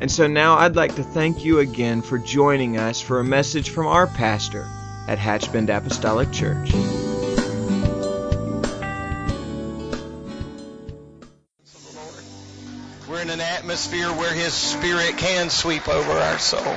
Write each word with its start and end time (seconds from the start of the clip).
And 0.00 0.10
so 0.10 0.26
now 0.26 0.56
I'd 0.56 0.76
like 0.76 0.94
to 0.94 1.02
thank 1.02 1.44
you 1.44 1.58
again 1.58 2.00
for 2.00 2.16
joining 2.16 2.78
us 2.78 3.02
for 3.02 3.20
a 3.20 3.24
message 3.24 3.68
from 3.68 3.86
our 3.86 4.06
pastor, 4.06 4.66
at 5.06 5.18
Hatchbend 5.18 5.68
Apostolic 5.68 6.32
Church. 6.32 6.72
We're 13.06 13.20
in 13.20 13.28
an 13.28 13.40
atmosphere 13.40 14.08
where 14.08 14.32
His 14.32 14.54
Spirit 14.54 15.18
can 15.18 15.50
sweep 15.50 15.86
over 15.86 16.12
our 16.12 16.38
soul. 16.38 16.76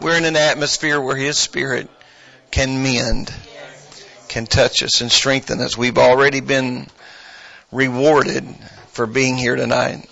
We're 0.00 0.16
in 0.16 0.24
an 0.24 0.36
atmosphere 0.36 0.98
where 0.98 1.16
His 1.16 1.36
Spirit 1.36 1.90
can 2.50 2.82
mend, 2.82 3.30
can 4.28 4.46
touch 4.46 4.82
us 4.82 5.02
and 5.02 5.12
strengthen 5.12 5.60
us. 5.60 5.76
We've 5.76 5.98
already 5.98 6.40
been 6.40 6.86
rewarded 7.72 8.46
for 8.92 9.06
being 9.06 9.36
here 9.36 9.56
tonight. 9.56 10.08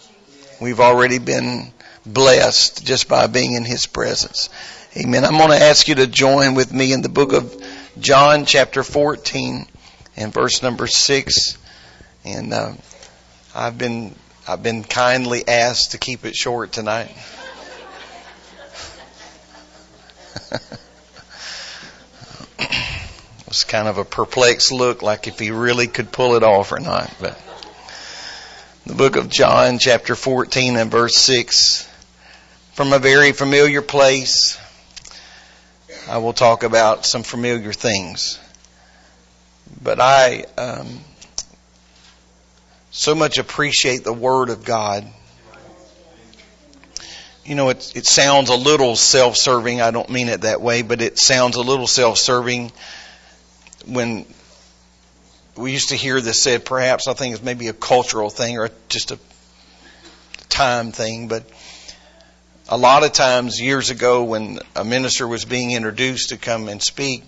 We've 0.65 0.81
already 0.81 1.19
been 1.19 1.71
blessed 2.07 2.87
just 2.87 3.07
by 3.07 3.27
being 3.27 3.53
in 3.53 3.67
His 3.67 3.85
presence. 3.85 4.49
Amen. 4.97 5.23
I'm 5.23 5.37
going 5.37 5.51
to 5.51 5.63
ask 5.63 5.89
you 5.89 5.97
to 5.97 6.07
join 6.07 6.55
with 6.55 6.73
me 6.73 6.95
in 6.95 7.03
the 7.03 7.11
book 7.11 7.35
of 7.35 7.55
John, 8.01 8.47
chapter 8.47 8.83
14, 8.83 9.67
and 10.17 10.33
verse 10.33 10.63
number 10.63 10.87
six. 10.87 11.59
And 12.25 12.55
uh, 12.55 12.73
I've 13.55 13.77
been 13.77 14.15
I've 14.49 14.63
been 14.63 14.85
kindly 14.85 15.47
asked 15.47 15.91
to 15.91 15.99
keep 15.99 16.25
it 16.25 16.35
short 16.35 16.73
tonight. 16.73 17.11
it 22.59 23.47
was 23.47 23.65
kind 23.65 23.87
of 23.87 23.99
a 23.99 24.05
perplexed 24.07 24.73
look, 24.73 25.03
like 25.03 25.27
if 25.27 25.39
he 25.39 25.51
really 25.51 25.89
could 25.89 26.11
pull 26.11 26.37
it 26.37 26.43
off 26.43 26.73
or 26.73 26.81
not. 26.81 27.15
But 27.21 27.39
the 28.87 28.95
book 28.95 29.17
of 29.17 29.31
John, 29.31 29.79
chapter 29.79 30.15
14, 30.15 30.77
and 30.77 30.91
verse 30.91 31.17
six, 31.17 31.89
from 32.75 32.93
a 32.93 32.99
very 32.99 33.33
familiar 33.33 33.81
place 33.81 34.59
I 36.07 36.19
will 36.19 36.35
talk 36.35 36.65
about 36.65 37.07
some 37.07 37.23
familiar 37.23 37.73
things. 37.73 38.39
But 39.83 40.01
I 40.01 40.45
um, 40.59 41.01
so 42.91 43.15
much 43.15 43.39
appreciate 43.39 44.05
the 44.05 44.13
Word 44.13 44.51
of 44.51 44.67
God. 44.67 45.07
You 47.43 47.55
know, 47.55 47.71
it, 47.71 47.93
it 47.97 48.05
sounds 48.05 48.51
a 48.51 48.55
little 48.55 48.97
self-serving. 48.97 49.81
I 49.81 49.93
don't 49.93 50.11
mean 50.11 50.29
it 50.29 50.43
that 50.43 50.61
way, 50.61 50.83
but 50.83 51.01
it 51.01 51.19
sounds 51.19 51.57
a 51.57 51.63
little 51.63 51.87
self-serving 51.87 52.71
when 53.87 54.27
we 55.57 55.73
used 55.73 55.91
to 55.91 55.97
hear 55.97 56.21
this 56.21 56.43
said. 56.43 56.65
Perhaps 56.65 57.07
I 57.07 57.15
think 57.15 57.35
it's 57.35 57.45
maybe 57.45 57.69
a 57.69 57.73
cultural 57.73 58.31
thing 58.31 58.59
or 58.59 58.71
just 58.89 59.13
a 59.13 59.19
time 60.49 60.93
thing, 60.93 61.29
but 61.29 61.45
a 62.69 62.77
lot 62.77 63.05
of 63.05 63.13
times 63.13 63.61
years 63.61 63.91
ago 63.91 64.25
when 64.25 64.59
a 64.75 64.85
minister 64.85 65.29
was 65.29 65.45
being 65.45 65.73
introduced 65.73 66.31
to 66.31 66.37
come 66.37 66.69
and 66.69 66.83
speak, 66.83 67.23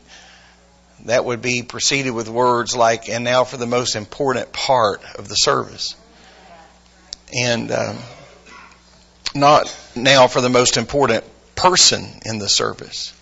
that 1.05 1.25
would 1.25 1.43
be 1.43 1.63
preceded 1.63 2.11
with 2.11 2.29
words 2.29 2.75
like, 2.75 3.09
and 3.09 3.23
now 3.25 3.45
for 3.45 3.59
the 3.59 3.67
most 3.67 3.97
important 3.97 4.53
part 4.53 5.03
of 5.17 5.29
the 5.29 5.35
service. 5.35 5.95
And 7.35 7.71
um, 7.71 7.99
not 9.35 9.75
now 9.95 10.27
for 10.27 10.41
the 10.41 10.49
most 10.49 10.77
important 10.77 11.25
person 11.55 12.07
in 12.25 12.39
the 12.39 12.49
service, 12.49 13.13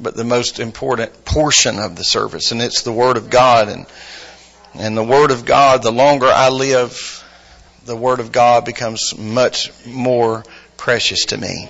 but 0.00 0.16
the 0.16 0.24
most 0.24 0.60
important 0.60 1.24
portion 1.24 1.78
of 1.78 1.96
the 1.96 2.04
service. 2.04 2.52
And 2.52 2.62
it's 2.62 2.82
the 2.82 2.92
Word 2.92 3.16
of 3.16 3.30
God. 3.30 3.68
And, 3.68 3.86
and 4.74 4.96
the 4.96 5.04
Word 5.04 5.30
of 5.30 5.44
God, 5.44 5.82
the 5.82 5.92
longer 5.92 6.26
I 6.26 6.48
live, 6.48 7.24
the 7.84 7.96
Word 7.96 8.20
of 8.20 8.32
God 8.32 8.64
becomes 8.64 9.16
much 9.16 9.70
more 9.86 10.44
precious 10.76 11.26
to 11.26 11.36
me. 11.36 11.68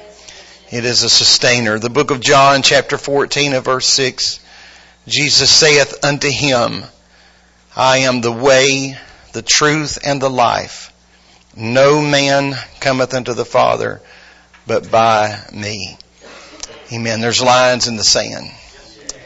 It 0.70 0.84
is 0.84 1.02
a 1.02 1.10
sustainer. 1.10 1.78
The 1.78 1.90
book 1.90 2.10
of 2.10 2.20
John, 2.20 2.62
chapter 2.62 2.96
14 2.96 3.54
of 3.54 3.64
verse 3.64 3.86
6, 3.86 4.38
Jesus 5.08 5.50
saith 5.50 6.04
unto 6.04 6.30
him, 6.30 6.84
I 7.76 7.98
am 7.98 8.20
the 8.20 8.32
way, 8.32 8.96
the 9.32 9.42
truth, 9.42 9.98
and 10.04 10.22
the 10.22 10.30
life. 10.30 10.92
No 11.56 12.00
man 12.00 12.54
cometh 12.78 13.14
unto 13.14 13.34
the 13.34 13.44
Father 13.44 14.00
but 14.66 14.88
by 14.90 15.36
me. 15.52 15.98
Amen. 16.92 17.20
There's 17.20 17.40
lines 17.40 17.86
in 17.86 17.96
the 17.96 18.04
sand. 18.04 18.50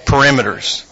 Perimeters. 0.04 0.84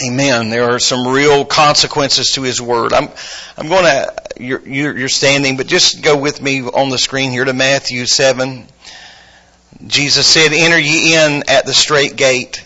Amen. 0.00 0.50
There 0.50 0.70
are 0.70 0.78
some 0.78 1.08
real 1.08 1.44
consequences 1.44 2.32
to 2.32 2.42
His 2.42 2.60
Word. 2.62 2.92
I'm, 2.92 3.08
I'm 3.56 3.68
going 3.68 3.84
to, 3.84 4.14
you're, 4.38 4.96
you're 4.96 5.08
standing, 5.08 5.56
but 5.56 5.66
just 5.66 6.02
go 6.02 6.16
with 6.16 6.40
me 6.40 6.62
on 6.62 6.90
the 6.90 6.98
screen 6.98 7.30
here 7.30 7.44
to 7.44 7.52
Matthew 7.52 8.06
7. 8.06 8.66
Jesus 9.86 10.26
said, 10.26 10.52
enter 10.52 10.78
ye 10.78 11.14
in 11.14 11.44
at 11.48 11.66
the 11.66 11.74
strait 11.74 12.16
gate. 12.16 12.64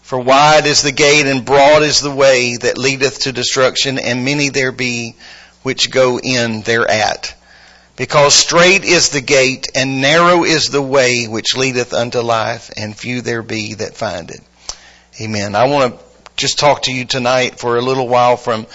For 0.00 0.18
wide 0.18 0.66
is 0.66 0.82
the 0.82 0.92
gate 0.92 1.26
and 1.26 1.44
broad 1.44 1.82
is 1.82 2.00
the 2.00 2.14
way 2.14 2.56
that 2.56 2.78
leadeth 2.78 3.20
to 3.20 3.32
destruction 3.32 3.98
and 3.98 4.24
many 4.24 4.48
there 4.48 4.72
be 4.72 5.16
which 5.62 5.90
go 5.90 6.18
in 6.18 6.62
thereat. 6.62 7.34
Because 7.96 8.34
strait 8.34 8.84
is 8.84 9.08
the 9.08 9.20
gate 9.22 9.68
and 9.74 10.00
narrow 10.02 10.44
is 10.44 10.68
the 10.68 10.82
way 10.82 11.24
which 11.26 11.56
leadeth 11.56 11.94
unto 11.94 12.20
life 12.20 12.70
and 12.76 12.96
few 12.96 13.22
there 13.22 13.42
be 13.42 13.74
that 13.74 13.96
find 13.96 14.30
it. 14.30 14.40
Amen. 15.20 15.54
I 15.54 15.66
want 15.66 15.94
to 15.94 16.04
just 16.36 16.58
talk 16.58 16.82
to 16.82 16.92
you 16.92 17.06
tonight 17.06 17.58
for 17.58 17.78
a 17.78 17.82
little 17.82 18.06
while 18.06 18.36
from 18.36 18.66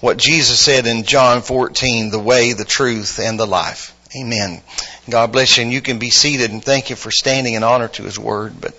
what 0.00 0.16
Jesus 0.16 0.58
said 0.58 0.86
in 0.86 1.04
John 1.04 1.42
14, 1.42 2.10
the 2.10 2.18
way, 2.18 2.54
the 2.54 2.64
truth, 2.64 3.20
and 3.20 3.38
the 3.38 3.46
life. 3.46 3.94
Amen. 4.16 4.62
God 5.08 5.32
bless 5.32 5.58
you, 5.58 5.64
and 5.64 5.72
you 5.72 5.80
can 5.80 5.98
be 5.98 6.10
seated, 6.10 6.50
and 6.50 6.64
thank 6.64 6.90
you 6.90 6.96
for 6.96 7.10
standing 7.10 7.54
in 7.54 7.62
honor 7.62 7.88
to 7.88 8.02
His 8.02 8.18
Word. 8.18 8.54
But 8.60 8.74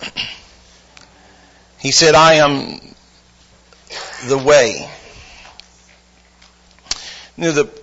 He 1.84 1.90
said, 1.92 2.14
I 2.14 2.36
am 2.36 2.80
the 4.26 4.38
way. 4.38 4.88
You 7.36 7.44
know, 7.44 7.52
the, 7.52 7.80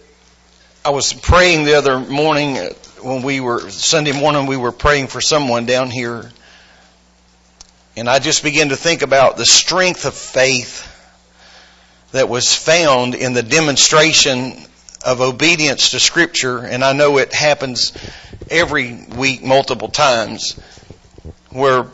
I 0.86 0.92
was 0.92 1.14
praying 1.14 1.66
the 1.66 1.76
other 1.76 2.00
morning 2.00 2.56
when 3.02 3.22
we 3.22 3.40
were, 3.40 3.70
Sunday 3.70 4.12
morning, 4.12 4.46
we 4.46 4.58
were 4.58 4.72
praying 4.72 5.08
for 5.08 5.22
someone 5.22 5.66
down 5.66 5.90
here 5.90 6.32
and 7.98 8.10
I 8.10 8.20
just 8.20 8.44
began 8.44 8.70
to 8.70 8.78
think 8.78 9.02
about 9.02 9.36
the 9.36 9.46
strength 9.46 10.06
of 10.06 10.14
faith 10.14 10.88
that 12.14 12.30
was 12.30 12.56
found 12.56 13.16
in 13.16 13.34
the 13.34 13.44
demonstration 13.44 14.54
of 15.06 15.20
obedience 15.20 15.92
to 15.92 16.00
Scripture. 16.00 16.60
And 16.60 16.84
I 16.84 16.94
know 16.94 17.18
it 17.18 17.34
happens 17.34 17.92
every 18.50 19.06
week 19.16 19.44
multiple 19.44 19.90
times 19.90 20.54
where 21.50 21.86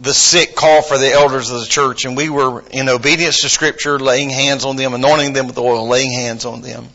the 0.00 0.14
sick 0.14 0.54
call 0.54 0.82
for 0.82 0.98
the 0.98 1.10
elders 1.10 1.50
of 1.50 1.60
the 1.60 1.66
church 1.66 2.04
and 2.04 2.16
we 2.16 2.30
were 2.30 2.62
in 2.70 2.88
obedience 2.88 3.40
to 3.42 3.48
Scripture, 3.48 3.98
laying 3.98 4.30
hands 4.30 4.64
on 4.64 4.76
them, 4.76 4.94
anointing 4.94 5.32
them 5.32 5.48
with 5.48 5.58
oil, 5.58 5.88
laying 5.88 6.12
hands 6.12 6.44
on 6.44 6.62
them. 6.62 6.88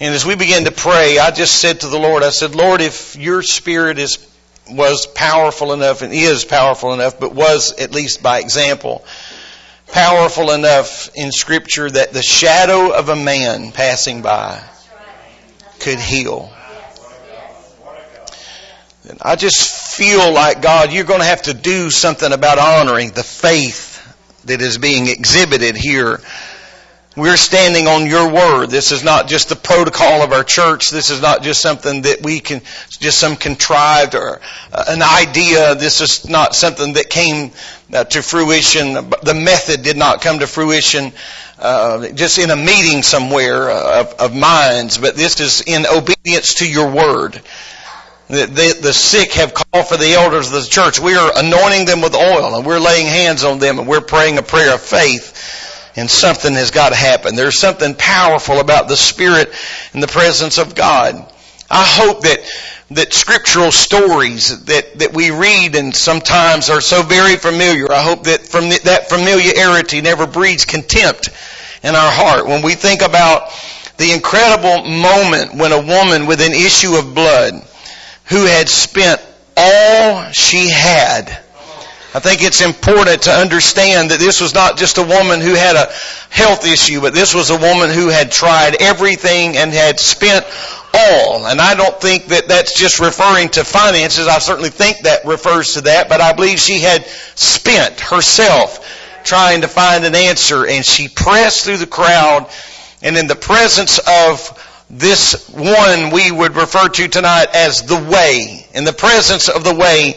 And 0.00 0.14
as 0.14 0.24
we 0.24 0.34
began 0.34 0.64
to 0.64 0.72
pray, 0.72 1.18
I 1.18 1.30
just 1.30 1.60
said 1.60 1.80
to 1.80 1.88
the 1.88 1.98
Lord, 1.98 2.22
I 2.22 2.30
said, 2.30 2.54
Lord, 2.54 2.80
if 2.80 3.16
your 3.16 3.42
Spirit 3.42 3.98
is 3.98 4.26
was 4.70 5.06
powerful 5.06 5.72
enough 5.72 6.02
and 6.02 6.12
is 6.12 6.44
powerful 6.44 6.92
enough, 6.94 7.18
but 7.18 7.34
was 7.34 7.72
at 7.78 7.92
least 7.92 8.22
by 8.22 8.38
example 8.38 9.04
powerful 9.90 10.52
enough 10.52 11.10
in 11.14 11.32
scripture 11.32 11.90
that 11.90 12.12
the 12.12 12.22
shadow 12.22 12.92
of 12.92 13.08
a 13.08 13.16
man 13.16 13.72
passing 13.72 14.22
by 14.22 14.62
could 15.80 15.98
heal. 15.98 16.52
And 19.08 19.18
I 19.22 19.36
just 19.36 19.96
feel 19.96 20.32
like 20.32 20.62
God, 20.62 20.92
you're 20.92 21.04
going 21.04 21.20
to 21.20 21.26
have 21.26 21.42
to 21.42 21.54
do 21.54 21.90
something 21.90 22.32
about 22.32 22.58
honoring 22.58 23.10
the 23.10 23.24
faith 23.24 23.88
that 24.44 24.60
is 24.60 24.78
being 24.78 25.08
exhibited 25.08 25.76
here 25.76 26.20
we're 27.16 27.36
standing 27.36 27.88
on 27.88 28.06
your 28.06 28.32
word. 28.32 28.70
This 28.70 28.92
is 28.92 29.02
not 29.02 29.26
just 29.26 29.48
the 29.48 29.56
protocol 29.56 30.22
of 30.22 30.32
our 30.32 30.44
church. 30.44 30.90
This 30.90 31.10
is 31.10 31.20
not 31.20 31.42
just 31.42 31.60
something 31.60 32.02
that 32.02 32.22
we 32.22 32.38
can, 32.38 32.62
just 32.88 33.18
some 33.18 33.34
contrived 33.34 34.14
or 34.14 34.40
uh, 34.72 34.84
an 34.86 35.02
idea. 35.02 35.74
This 35.74 36.00
is 36.00 36.28
not 36.28 36.54
something 36.54 36.92
that 36.92 37.10
came 37.10 37.50
uh, 37.92 38.04
to 38.04 38.22
fruition. 38.22 38.92
The 38.92 39.34
method 39.34 39.82
did 39.82 39.96
not 39.96 40.22
come 40.22 40.38
to 40.38 40.46
fruition 40.46 41.12
uh, 41.58 42.10
just 42.10 42.38
in 42.38 42.50
a 42.50 42.56
meeting 42.56 43.02
somewhere 43.02 43.70
of, 43.70 44.14
of 44.20 44.36
minds, 44.36 44.96
but 44.96 45.16
this 45.16 45.40
is 45.40 45.62
in 45.62 45.86
obedience 45.86 46.54
to 46.54 46.70
your 46.70 46.92
word. 46.92 47.42
The, 48.28 48.46
the, 48.46 48.78
the, 48.80 48.92
sick 48.92 49.32
have 49.32 49.52
called 49.52 49.88
for 49.88 49.96
the 49.96 50.14
elders 50.14 50.46
of 50.46 50.52
the 50.52 50.68
church. 50.70 51.00
We 51.00 51.16
are 51.16 51.32
anointing 51.36 51.86
them 51.86 52.00
with 52.00 52.14
oil 52.14 52.54
and 52.54 52.64
we're 52.64 52.78
laying 52.78 53.06
hands 53.06 53.42
on 53.42 53.58
them 53.58 53.80
and 53.80 53.88
we're 53.88 54.00
praying 54.00 54.38
a 54.38 54.42
prayer 54.42 54.72
of 54.72 54.80
faith 54.80 55.59
and 55.96 56.10
something 56.10 56.52
has 56.54 56.70
got 56.70 56.90
to 56.90 56.96
happen. 56.96 57.34
There's 57.36 57.58
something 57.58 57.94
powerful 57.94 58.60
about 58.60 58.88
the 58.88 58.96
Spirit 58.96 59.52
and 59.92 60.02
the 60.02 60.08
presence 60.08 60.58
of 60.58 60.74
God. 60.74 61.14
I 61.70 61.84
hope 61.84 62.22
that 62.22 62.40
that 62.92 63.12
scriptural 63.12 63.70
stories 63.70 64.64
that, 64.64 64.98
that 64.98 65.14
we 65.14 65.30
read 65.30 65.76
and 65.76 65.94
sometimes 65.94 66.70
are 66.70 66.80
so 66.80 67.02
very 67.02 67.36
familiar. 67.36 67.90
I 67.90 68.02
hope 68.02 68.24
that 68.24 68.40
from 68.40 68.68
that 68.68 69.08
familiarity 69.08 70.00
never 70.00 70.26
breeds 70.26 70.64
contempt 70.64 71.28
in 71.84 71.94
our 71.94 72.10
heart. 72.10 72.46
When 72.46 72.62
we 72.62 72.74
think 72.74 73.02
about 73.02 73.52
the 73.96 74.12
incredible 74.12 74.84
moment 74.84 75.54
when 75.54 75.72
a 75.72 75.80
woman 75.80 76.26
with 76.26 76.40
an 76.40 76.52
issue 76.52 76.96
of 76.96 77.14
blood 77.14 77.52
who 78.24 78.46
had 78.46 78.68
spent 78.68 79.20
all 79.56 80.30
she 80.32 80.70
had 80.70 81.38
I 82.12 82.18
think 82.18 82.42
it's 82.42 82.60
important 82.60 83.22
to 83.22 83.30
understand 83.30 84.10
that 84.10 84.18
this 84.18 84.40
was 84.40 84.52
not 84.52 84.76
just 84.76 84.98
a 84.98 85.02
woman 85.02 85.40
who 85.40 85.54
had 85.54 85.76
a 85.76 85.92
health 86.28 86.66
issue, 86.66 87.00
but 87.00 87.14
this 87.14 87.34
was 87.34 87.50
a 87.50 87.56
woman 87.56 87.88
who 87.88 88.08
had 88.08 88.32
tried 88.32 88.82
everything 88.82 89.56
and 89.56 89.72
had 89.72 90.00
spent 90.00 90.44
all. 90.92 91.46
And 91.46 91.60
I 91.60 91.76
don't 91.76 92.00
think 92.00 92.26
that 92.26 92.48
that's 92.48 92.76
just 92.76 92.98
referring 92.98 93.50
to 93.50 93.64
finances. 93.64 94.26
I 94.26 94.40
certainly 94.40 94.70
think 94.70 95.00
that 95.00 95.24
refers 95.24 95.74
to 95.74 95.82
that, 95.82 96.08
but 96.08 96.20
I 96.20 96.32
believe 96.32 96.58
she 96.58 96.80
had 96.80 97.06
spent 97.06 98.00
herself 98.00 99.22
trying 99.22 99.60
to 99.60 99.68
find 99.68 100.04
an 100.04 100.16
answer 100.16 100.66
and 100.66 100.84
she 100.84 101.08
pressed 101.08 101.64
through 101.64 101.76
the 101.76 101.86
crowd 101.86 102.50
and 103.02 103.16
in 103.16 103.28
the 103.28 103.36
presence 103.36 104.00
of 104.00 104.66
this 104.90 105.48
one 105.50 106.10
we 106.10 106.32
would 106.32 106.56
refer 106.56 106.88
to 106.88 107.06
tonight 107.06 107.54
as 107.54 107.82
the 107.82 107.96
way. 107.96 108.66
In 108.74 108.82
the 108.84 108.92
presence 108.92 109.48
of 109.48 109.62
the 109.62 109.74
way, 109.74 110.16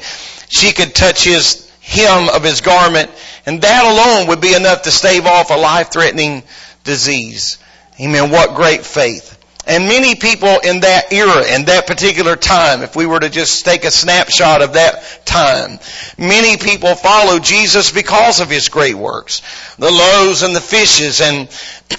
she 0.49 0.71
could 0.71 0.95
touch 0.95 1.23
his 1.23 1.62
hem 1.83 2.30
of 2.30 2.44
his 2.44 2.62
garment 2.62 3.12
and 3.45 3.62
that 3.62 3.83
alone 3.85 4.27
would 4.30 4.41
be 4.41 4.56
enough 4.56 4.83
to 4.83 4.91
stave 4.91 5.25
off 5.25 5.51
a 5.51 5.56
life-threatening 5.56 6.44
disease. 6.83 7.57
Amen. 8.00 8.31
What 8.31 8.56
great 8.56 8.85
faith. 8.85 9.38
And 9.65 9.88
many 9.88 10.15
people 10.15 10.59
in 10.59 10.81
that 10.81 11.13
era, 11.13 11.56
in 11.56 11.65
that 11.65 11.88
particular 11.88 12.35
time, 12.35 12.81
if 12.81 12.97
we 12.97 13.06
were 13.06 13.19
to 13.19 13.30
just 13.30 13.63
take 13.63 13.85
a 13.85 13.91
snapshot 13.91 14.62
of 14.62 14.74
that 14.74 15.25
time, 15.25 15.80
many 16.18 16.57
people 16.57 16.95
followed 16.95 17.44
Jesus 17.44 17.89
because 17.89 18.41
of 18.41 18.50
His 18.50 18.68
great 18.68 18.95
works. 18.95 19.41
The 19.77 19.89
loaves 19.89 20.44
and 20.44 20.53
the 20.53 20.59
fishes 20.59 21.21
and, 21.21 21.47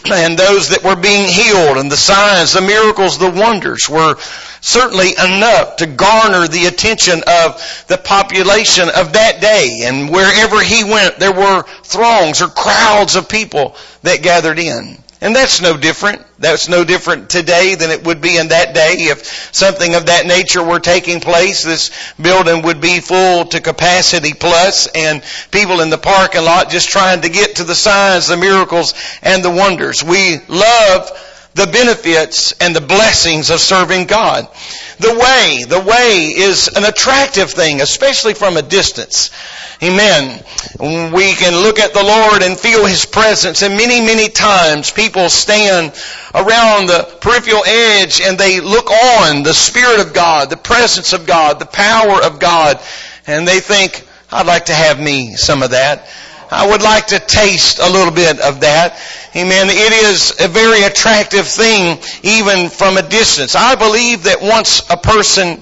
and 0.12 0.38
those 0.38 0.70
that 0.70 0.84
were 0.84 0.96
being 0.96 1.26
healed 1.26 1.78
and 1.78 1.90
the 1.90 1.96
signs, 1.96 2.52
the 2.52 2.60
miracles, 2.60 3.18
the 3.18 3.30
wonders 3.30 3.88
were 3.88 4.16
certainly 4.64 5.10
enough 5.10 5.76
to 5.76 5.86
garner 5.86 6.48
the 6.48 6.64
attention 6.66 7.20
of 7.26 7.84
the 7.86 7.98
population 7.98 8.88
of 8.88 9.12
that 9.12 9.40
day. 9.40 9.82
And 9.84 10.10
wherever 10.10 10.60
He 10.62 10.82
went, 10.82 11.18
there 11.18 11.32
were 11.32 11.62
throngs 11.82 12.40
or 12.40 12.48
crowds 12.48 13.14
of 13.14 13.28
people 13.28 13.76
that 14.02 14.22
gathered 14.22 14.58
in. 14.58 14.98
And 15.20 15.36
that's 15.36 15.60
no 15.60 15.76
different. 15.76 16.22
That's 16.38 16.68
no 16.68 16.84
different 16.84 17.30
today 17.30 17.74
than 17.76 17.90
it 17.90 18.04
would 18.04 18.20
be 18.20 18.36
in 18.36 18.48
that 18.48 18.74
day. 18.74 18.94
If 18.98 19.54
something 19.54 19.94
of 19.94 20.06
that 20.06 20.26
nature 20.26 20.62
were 20.62 20.80
taking 20.80 21.20
place, 21.20 21.62
this 21.62 21.90
building 22.20 22.62
would 22.62 22.80
be 22.80 23.00
full 23.00 23.44
to 23.46 23.60
capacity 23.60 24.32
plus 24.32 24.86
and 24.94 25.22
people 25.50 25.80
in 25.80 25.90
the 25.90 25.98
parking 25.98 26.44
lot 26.44 26.70
just 26.70 26.88
trying 26.88 27.22
to 27.22 27.28
get 27.28 27.56
to 27.56 27.64
the 27.64 27.74
signs, 27.74 28.28
the 28.28 28.36
miracles, 28.36 28.94
and 29.22 29.42
the 29.42 29.50
wonders. 29.50 30.02
We 30.02 30.38
love 30.48 31.10
the 31.54 31.66
benefits 31.66 32.52
and 32.60 32.74
the 32.74 32.80
blessings 32.80 33.50
of 33.50 33.60
serving 33.60 34.06
God. 34.06 34.48
The 34.98 35.14
way, 35.14 35.64
the 35.68 35.80
way 35.80 36.32
is 36.34 36.68
an 36.68 36.84
attractive 36.84 37.50
thing, 37.50 37.80
especially 37.80 38.34
from 38.34 38.56
a 38.56 38.62
distance. 38.62 39.30
Amen. 39.82 40.42
We 40.80 41.32
can 41.34 41.62
look 41.62 41.78
at 41.78 41.94
the 41.94 42.02
Lord 42.02 42.42
and 42.42 42.58
feel 42.58 42.86
His 42.86 43.06
presence 43.06 43.62
and 43.62 43.76
many, 43.76 44.00
many 44.00 44.28
times 44.28 44.90
people 44.90 45.28
stand 45.28 45.92
around 46.34 46.86
the 46.86 47.18
peripheral 47.20 47.64
edge 47.64 48.20
and 48.20 48.38
they 48.38 48.60
look 48.60 48.90
on 48.90 49.42
the 49.42 49.54
Spirit 49.54 50.00
of 50.00 50.12
God, 50.12 50.50
the 50.50 50.56
presence 50.56 51.12
of 51.12 51.26
God, 51.26 51.58
the 51.58 51.66
power 51.66 52.22
of 52.22 52.40
God, 52.40 52.80
and 53.26 53.46
they 53.46 53.60
think, 53.60 54.06
I'd 54.30 54.46
like 54.46 54.66
to 54.66 54.74
have 54.74 55.00
me 55.00 55.36
some 55.36 55.62
of 55.62 55.70
that. 55.70 56.08
I 56.54 56.68
would 56.68 56.82
like 56.82 57.08
to 57.08 57.18
taste 57.18 57.78
a 57.80 57.90
little 57.90 58.12
bit 58.12 58.40
of 58.40 58.60
that. 58.60 59.00
Amen. 59.34 59.68
It 59.68 59.92
is 59.92 60.40
a 60.40 60.48
very 60.48 60.82
attractive 60.84 61.46
thing 61.46 61.98
even 62.22 62.70
from 62.70 62.96
a 62.96 63.02
distance. 63.02 63.56
I 63.56 63.74
believe 63.74 64.24
that 64.24 64.40
once 64.40 64.88
a 64.88 64.96
person 64.96 65.60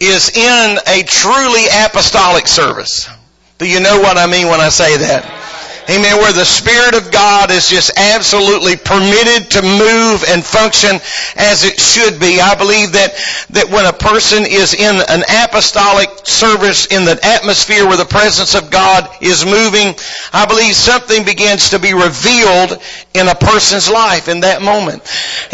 is 0.00 0.30
in 0.36 0.78
a 0.86 1.02
truly 1.02 1.64
apostolic 1.84 2.46
service. 2.46 3.10
Do 3.58 3.66
you 3.66 3.80
know 3.80 4.00
what 4.00 4.16
I 4.16 4.26
mean 4.26 4.46
when 4.46 4.60
I 4.60 4.68
say 4.68 4.96
that? 4.98 5.47
Amen. 5.88 6.18
Where 6.18 6.34
the 6.34 6.44
Spirit 6.44 6.92
of 6.92 7.10
God 7.10 7.50
is 7.50 7.70
just 7.70 7.96
absolutely 7.96 8.76
permitted 8.76 9.56
to 9.56 9.62
move 9.62 10.20
and 10.28 10.44
function 10.44 11.00
as 11.40 11.64
it 11.64 11.80
should 11.80 12.20
be. 12.20 12.40
I 12.44 12.54
believe 12.60 12.92
that, 12.92 13.16
that 13.56 13.72
when 13.72 13.86
a 13.86 13.96
person 13.96 14.44
is 14.44 14.74
in 14.76 15.00
an 15.08 15.24
apostolic 15.48 16.12
service 16.28 16.92
in 16.92 17.08
the 17.08 17.16
atmosphere 17.24 17.88
where 17.88 17.96
the 17.96 18.04
presence 18.04 18.54
of 18.54 18.70
God 18.70 19.08
is 19.24 19.48
moving, 19.48 19.96
I 20.28 20.44
believe 20.44 20.76
something 20.76 21.24
begins 21.24 21.70
to 21.70 21.78
be 21.80 21.96
revealed 21.96 22.76
in 23.16 23.24
a 23.24 23.34
person's 23.34 23.88
life 23.88 24.28
in 24.28 24.44
that 24.44 24.60
moment. 24.60 25.00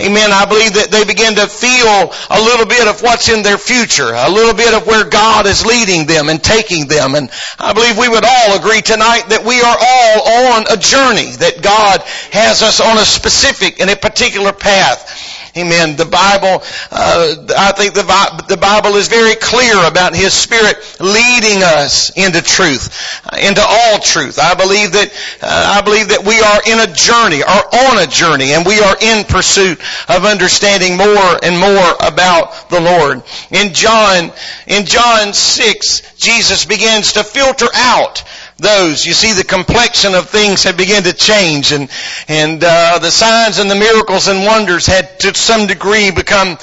Amen. 0.03 0.35
I 0.35 0.51
believe 0.51 0.75
that 0.75 0.91
they 0.91 1.07
begin 1.07 1.39
to 1.39 1.47
feel 1.47 2.11
a 2.11 2.43
little 2.43 2.67
bit 2.67 2.91
of 2.91 3.07
what's 3.07 3.31
in 3.31 3.47
their 3.47 3.59
future, 3.59 4.11
a 4.11 4.31
little 4.35 4.55
bit 4.55 4.75
of 4.75 4.83
where 4.91 5.07
God 5.07 5.47
is 5.47 5.63
leading 5.63 6.11
them 6.11 6.27
and 6.27 6.43
taking 6.43 6.91
them. 6.91 7.15
And 7.15 7.31
I 7.63 7.71
believe 7.71 7.95
we 8.03 8.11
would 8.11 8.27
all 8.27 8.59
agree 8.59 8.83
tonight 8.83 9.31
that 9.31 9.47
we 9.47 9.63
are 9.63 9.79
all 9.79 10.24
on 10.25 10.65
a 10.71 10.77
journey, 10.77 11.31
that 11.37 11.63
God 11.63 12.01
has 12.33 12.63
us 12.63 12.81
on 12.81 12.99
a 12.99 13.05
specific 13.05 13.81
and 13.81 13.91
a 13.91 13.97
particular 13.97 14.53
path. 14.53 15.35
Amen. 15.57 15.95
The 15.95 16.05
Bible, 16.05 16.65
uh, 16.91 17.47
I 17.57 17.71
think 17.77 17.95
the, 17.95 18.03
the 18.49 18.57
Bible 18.57 18.97
is 18.97 19.07
very 19.07 19.37
clear 19.37 19.87
about 19.87 20.13
His 20.13 20.33
Spirit 20.35 20.77
leading 20.99 21.63
us 21.63 22.11
into 22.19 22.43
truth, 22.43 23.23
uh, 23.25 23.39
into 23.39 23.63
all 23.63 24.01
truth. 24.01 24.41
I 24.43 24.55
believe 24.55 24.91
that, 24.93 25.15
uh, 25.41 25.79
I 25.79 25.81
believe 25.83 26.09
that 26.09 26.27
we 26.27 26.41
are 26.43 26.61
in 26.67 26.83
a 26.83 26.93
journey, 26.93 27.45
are 27.45 27.67
on 27.87 28.03
a 28.03 28.11
journey, 28.11 28.51
and 28.51 28.67
we 28.67 28.81
are 28.81 28.97
in 29.01 29.25
pursuit 29.27 29.79
of 30.11 30.25
understanding 30.25 30.97
more 30.97 31.39
and 31.41 31.57
more 31.57 31.95
about 32.03 32.69
the 32.69 32.81
Lord. 32.81 33.23
In 33.53 33.75
John, 33.75 34.33
in 34.67 34.87
John 34.87 35.33
6, 35.33 36.17
Jesus 36.17 36.65
begins 36.65 37.13
to 37.13 37.23
filter 37.23 37.69
out 37.75 38.25
those. 38.59 39.05
You 39.05 39.13
see, 39.13 39.33
the 39.33 39.45
complexion 39.45 40.15
of 40.15 40.29
things 40.29 40.63
had 40.63 40.77
begun 40.77 41.03
to 41.05 41.13
change, 41.13 41.73
and 41.73 41.89
and 42.29 42.63
uh, 42.63 42.99
the 43.01 43.11
signs 43.11 43.59
and 43.59 43.71
the 43.71 43.75
miracles 43.75 44.29
and 44.29 44.45
wonders 44.45 44.87
had, 44.87 45.19
to 45.21 45.35
some 45.35 45.67
degree, 45.67 46.11
become 46.11 46.59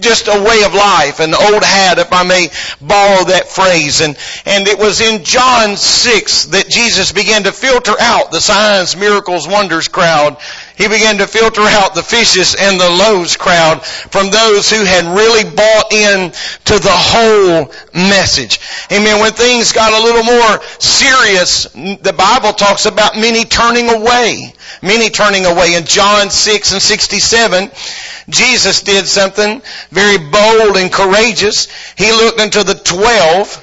just 0.00 0.28
a 0.28 0.42
way 0.42 0.64
of 0.64 0.74
life, 0.74 1.20
an 1.20 1.34
old 1.34 1.62
hat, 1.62 1.98
if 1.98 2.12
I 2.12 2.24
may 2.24 2.48
borrow 2.80 3.24
that 3.24 3.48
phrase. 3.48 4.00
And, 4.00 4.16
and 4.44 4.66
it 4.66 4.78
was 4.78 5.00
in 5.00 5.24
John 5.24 5.76
6 5.76 6.46
that 6.46 6.68
Jesus 6.68 7.12
began 7.12 7.44
to 7.44 7.52
filter 7.52 7.94
out 7.98 8.30
the 8.30 8.40
signs, 8.40 8.96
miracles, 8.96 9.46
wonders 9.46 9.88
crowd. 9.88 10.36
He 10.76 10.88
began 10.88 11.18
to 11.18 11.26
filter 11.28 11.62
out 11.62 11.94
the 11.94 12.02
fishes 12.02 12.56
and 12.58 12.80
the 12.80 12.90
loaves 12.90 13.36
crowd 13.36 13.84
from 13.84 14.30
those 14.30 14.70
who 14.70 14.84
had 14.84 15.04
really 15.04 15.48
bought 15.48 15.92
in 15.92 16.32
to 16.64 16.78
the 16.80 16.90
whole 16.90 17.72
message. 17.94 18.58
Amen. 18.90 19.20
When 19.20 19.32
things 19.32 19.72
got 19.72 19.92
a 19.92 20.04
little 20.04 20.24
more 20.24 20.60
serious, 20.80 21.64
the 21.72 22.14
Bible 22.16 22.52
talks 22.52 22.86
about 22.86 23.16
many 23.16 23.44
turning 23.44 23.88
away. 23.88 24.52
Many 24.82 25.10
turning 25.10 25.46
away. 25.46 25.74
In 25.74 25.84
John 25.84 26.28
6 26.30 26.72
and 26.72 26.82
67, 26.82 27.70
Jesus 28.28 28.82
did 28.82 29.06
something 29.06 29.62
very 29.90 30.18
bold 30.18 30.76
and 30.76 30.92
courageous. 30.92 31.68
He 31.96 32.10
looked 32.10 32.40
unto 32.40 32.64
the 32.64 32.74
twelve. 32.74 33.60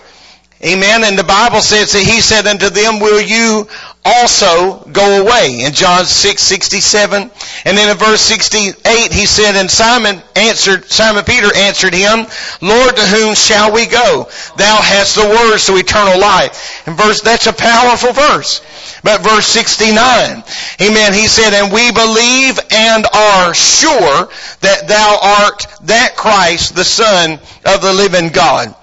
Amen. 0.64 1.04
And 1.04 1.18
the 1.18 1.24
Bible 1.24 1.60
says 1.60 1.92
that 1.94 2.04
he 2.04 2.22
said 2.22 2.46
unto 2.46 2.70
them, 2.70 3.00
will 3.00 3.20
you 3.20 3.68
also 4.04 4.80
go 4.92 5.22
away? 5.22 5.62
In 5.62 5.74
John 5.74 6.06
6, 6.06 6.42
67. 6.42 7.22
And 7.66 7.78
then 7.78 7.92
in 7.92 7.98
verse 7.98 8.22
68, 8.22 9.14
he 9.14 9.26
said, 9.26 9.56
and 9.56 9.70
Simon 9.70 10.22
answered, 10.36 10.86
Simon 10.86 11.24
Peter 11.24 11.56
answered 11.56 11.94
him, 11.94 12.26
Lord, 12.62 12.96
to 12.96 13.06
whom 13.06 13.36
shall 13.36 13.72
we 13.72 13.86
go? 13.86 14.28
Thou 14.58 14.82
hast 14.82 15.16
the 15.16 15.28
words 15.28 15.66
to 15.68 15.78
eternal 15.78 16.20
life. 16.20 16.88
And 16.88 16.98
verse, 16.98 17.22
that's 17.22 17.48
a 17.48 17.54
powerful 17.54 18.14
verse. 18.14 18.62
But 19.04 19.22
verse 19.22 19.48
69, 19.48 20.44
amen, 20.82 21.14
he 21.14 21.28
said, 21.28 21.54
and 21.54 21.74
we 21.74 21.92
believe 21.92 22.60
and 22.72 23.06
are 23.12 23.54
sure 23.54 24.30
that 24.62 24.88
thou 24.88 25.20
art 25.44 25.66
that 25.84 26.16
Christ, 26.16 26.76
the 26.76 26.84
Son 26.84 27.40
of 27.66 27.82
the 27.82 27.94
living 27.94 28.30
God. 28.30 28.76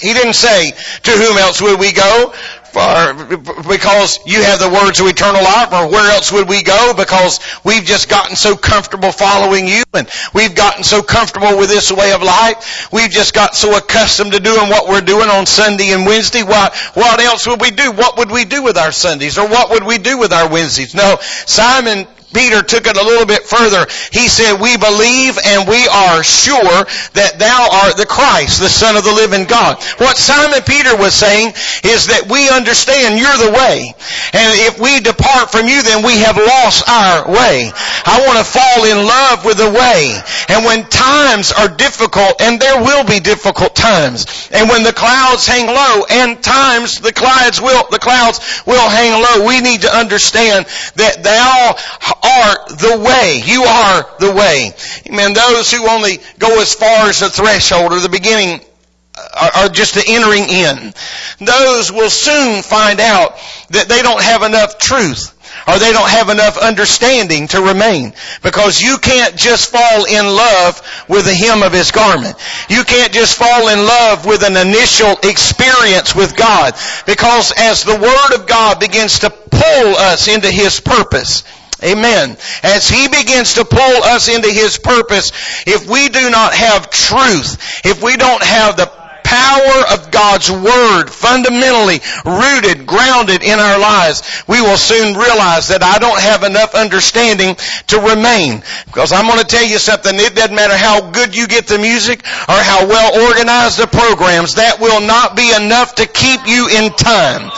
He 0.00 0.12
didn't 0.12 0.34
say, 0.34 0.70
to 0.70 1.10
whom 1.12 1.38
else 1.38 1.62
would 1.62 1.78
we 1.78 1.92
go? 1.92 2.34
Because 2.74 4.18
you 4.26 4.42
have 4.42 4.58
the 4.58 4.68
words 4.68 4.98
of 5.00 5.06
eternal 5.06 5.42
life, 5.42 5.72
or 5.72 5.88
where 5.90 6.10
else 6.12 6.32
would 6.32 6.48
we 6.48 6.62
go? 6.62 6.92
Because 6.96 7.40
we've 7.64 7.84
just 7.84 8.08
gotten 8.08 8.34
so 8.34 8.56
comfortable 8.56 9.12
following 9.12 9.68
you, 9.68 9.82
and 9.94 10.08
we've 10.34 10.54
gotten 10.54 10.82
so 10.82 11.02
comfortable 11.02 11.56
with 11.56 11.68
this 11.68 11.92
way 11.92 12.12
of 12.12 12.22
life. 12.22 12.92
We've 12.92 13.10
just 13.10 13.32
got 13.32 13.54
so 13.54 13.76
accustomed 13.76 14.32
to 14.32 14.40
doing 14.40 14.68
what 14.68 14.88
we're 14.88 15.00
doing 15.00 15.28
on 15.28 15.46
Sunday 15.46 15.92
and 15.92 16.04
Wednesday. 16.04 16.42
What, 16.42 16.74
what 16.94 17.20
else 17.20 17.46
would 17.46 17.60
we 17.60 17.70
do? 17.70 17.92
What 17.92 18.18
would 18.18 18.30
we 18.30 18.44
do 18.44 18.62
with 18.62 18.76
our 18.76 18.92
Sundays? 18.92 19.38
Or 19.38 19.48
what 19.48 19.70
would 19.70 19.84
we 19.84 19.98
do 19.98 20.18
with 20.18 20.32
our 20.32 20.50
Wednesdays? 20.50 20.94
No, 20.94 21.18
Simon 21.20 22.06
Peter 22.34 22.62
took 22.62 22.86
it 22.86 22.96
a 22.96 23.02
little 23.02 23.26
bit 23.26 23.44
further. 23.44 23.86
He 24.10 24.28
said, 24.28 24.60
we 24.60 24.76
believe 24.76 25.38
and 25.38 25.68
we 25.68 25.86
are 25.86 26.22
sure 26.22 26.84
that 27.14 27.38
thou 27.38 27.86
art 27.86 27.96
the 27.96 28.06
Christ, 28.06 28.60
the 28.60 28.68
Son 28.68 28.96
of 28.96 29.04
the 29.04 29.14
living 29.14 29.46
God. 29.46 29.78
What 30.02 30.18
Simon 30.18 30.60
Peter 30.66 30.96
was 30.98 31.14
saying 31.14 31.54
is 31.86 32.10
that 32.10 32.26
we 32.28 32.50
understand 32.50 33.18
you're 33.18 33.38
the 33.38 33.54
way. 33.54 33.94
And 34.34 34.50
if 34.66 34.82
we 34.82 35.00
depart 35.00 35.54
from 35.54 35.70
you, 35.70 35.80
then 35.82 36.02
we 36.02 36.18
have 36.26 36.36
lost 36.36 36.82
our 36.90 37.30
way. 37.30 37.70
I 38.04 38.26
want 38.26 38.42
to 38.42 38.46
fall 38.46 38.84
in 38.84 38.98
love 39.06 39.44
with 39.46 39.58
the 39.62 39.70
way. 39.70 40.18
And 40.50 40.66
when 40.66 40.84
times 40.90 41.52
are 41.52 41.68
difficult, 41.68 42.42
and 42.42 42.58
there 42.58 42.82
will 42.82 43.06
be 43.06 43.20
difficult 43.20 43.74
times, 43.74 44.50
and 44.52 44.68
when 44.68 44.82
the 44.82 44.92
clouds 44.92 45.46
hang 45.46 45.66
low, 45.66 46.04
and 46.10 46.42
times 46.42 47.00
the 47.00 47.12
clouds 47.12 47.60
will, 47.60 47.86
the 47.90 47.98
clouds 47.98 48.62
will 48.66 48.88
hang 48.90 49.22
low, 49.22 49.46
we 49.46 49.60
need 49.60 49.82
to 49.82 49.90
understand 49.90 50.66
that 50.96 51.22
thou 51.22 51.76
are 52.24 52.68
the 52.68 53.04
way. 53.04 53.42
You 53.44 53.62
are 53.64 54.06
the 54.18 54.32
way. 54.32 54.72
Amen. 55.06 55.34
Those 55.34 55.70
who 55.70 55.86
only 55.88 56.18
go 56.38 56.60
as 56.60 56.74
far 56.74 57.08
as 57.08 57.20
the 57.20 57.28
threshold 57.28 57.92
or 57.92 58.00
the 58.00 58.08
beginning 58.08 58.60
uh, 59.16 59.38
are, 59.40 59.64
are 59.64 59.68
just 59.68 59.94
the 59.94 60.04
entering 60.06 60.44
in. 60.44 60.94
Those 61.38 61.92
will 61.92 62.10
soon 62.10 62.62
find 62.62 63.00
out 63.00 63.36
that 63.70 63.88
they 63.88 64.02
don't 64.02 64.22
have 64.22 64.42
enough 64.42 64.78
truth 64.78 65.34
or 65.66 65.78
they 65.78 65.92
don't 65.92 66.08
have 66.08 66.28
enough 66.28 66.58
understanding 66.58 67.48
to 67.48 67.60
remain. 67.60 68.12
Because 68.42 68.80
you 68.80 68.98
can't 68.98 69.36
just 69.36 69.70
fall 69.70 70.04
in 70.04 70.26
love 70.26 70.82
with 71.08 71.24
the 71.24 71.34
hem 71.34 71.62
of 71.62 71.72
His 71.72 71.90
garment. 71.90 72.36
You 72.68 72.84
can't 72.84 73.12
just 73.12 73.36
fall 73.36 73.68
in 73.68 73.78
love 73.78 74.26
with 74.26 74.42
an 74.42 74.56
initial 74.56 75.16
experience 75.22 76.14
with 76.14 76.36
God. 76.36 76.74
Because 77.06 77.52
as 77.56 77.84
the 77.84 77.96
Word 77.96 78.40
of 78.40 78.46
God 78.46 78.80
begins 78.80 79.20
to 79.20 79.30
pull 79.30 79.96
us 79.96 80.28
into 80.28 80.50
His 80.50 80.80
purpose, 80.80 81.44
Amen. 81.82 82.36
As 82.62 82.88
He 82.88 83.08
begins 83.08 83.54
to 83.54 83.64
pull 83.64 84.02
us 84.04 84.28
into 84.28 84.50
His 84.50 84.78
purpose, 84.78 85.32
if 85.66 85.88
we 85.88 86.08
do 86.08 86.30
not 86.30 86.54
have 86.54 86.90
truth, 86.90 87.84
if 87.84 88.02
we 88.02 88.16
don't 88.16 88.42
have 88.42 88.76
the 88.76 88.90
power 89.24 89.78
of 89.92 90.10
God's 90.12 90.50
Word 90.50 91.10
fundamentally 91.10 92.00
rooted, 92.24 92.86
grounded 92.86 93.42
in 93.42 93.58
our 93.58 93.78
lives, 93.80 94.22
we 94.46 94.60
will 94.60 94.76
soon 94.76 95.16
realize 95.16 95.68
that 95.68 95.82
I 95.82 95.98
don't 95.98 96.20
have 96.20 96.44
enough 96.44 96.74
understanding 96.74 97.56
to 97.88 97.98
remain. 97.98 98.62
Because 98.86 99.12
I'm 99.12 99.26
going 99.26 99.40
to 99.40 99.48
tell 99.48 99.64
you 99.64 99.78
something, 99.78 100.14
it 100.14 100.36
doesn't 100.36 100.54
matter 100.54 100.76
how 100.76 101.10
good 101.10 101.34
you 101.34 101.48
get 101.48 101.66
the 101.66 101.78
music 101.78 102.20
or 102.48 102.60
how 102.60 102.86
well 102.86 103.28
organized 103.28 103.80
the 103.80 103.88
programs, 103.88 104.54
that 104.56 104.78
will 104.78 105.00
not 105.00 105.34
be 105.34 105.50
enough 105.50 105.96
to 105.96 106.06
keep 106.06 106.46
you 106.46 106.68
in 106.68 106.92
time. 106.92 107.50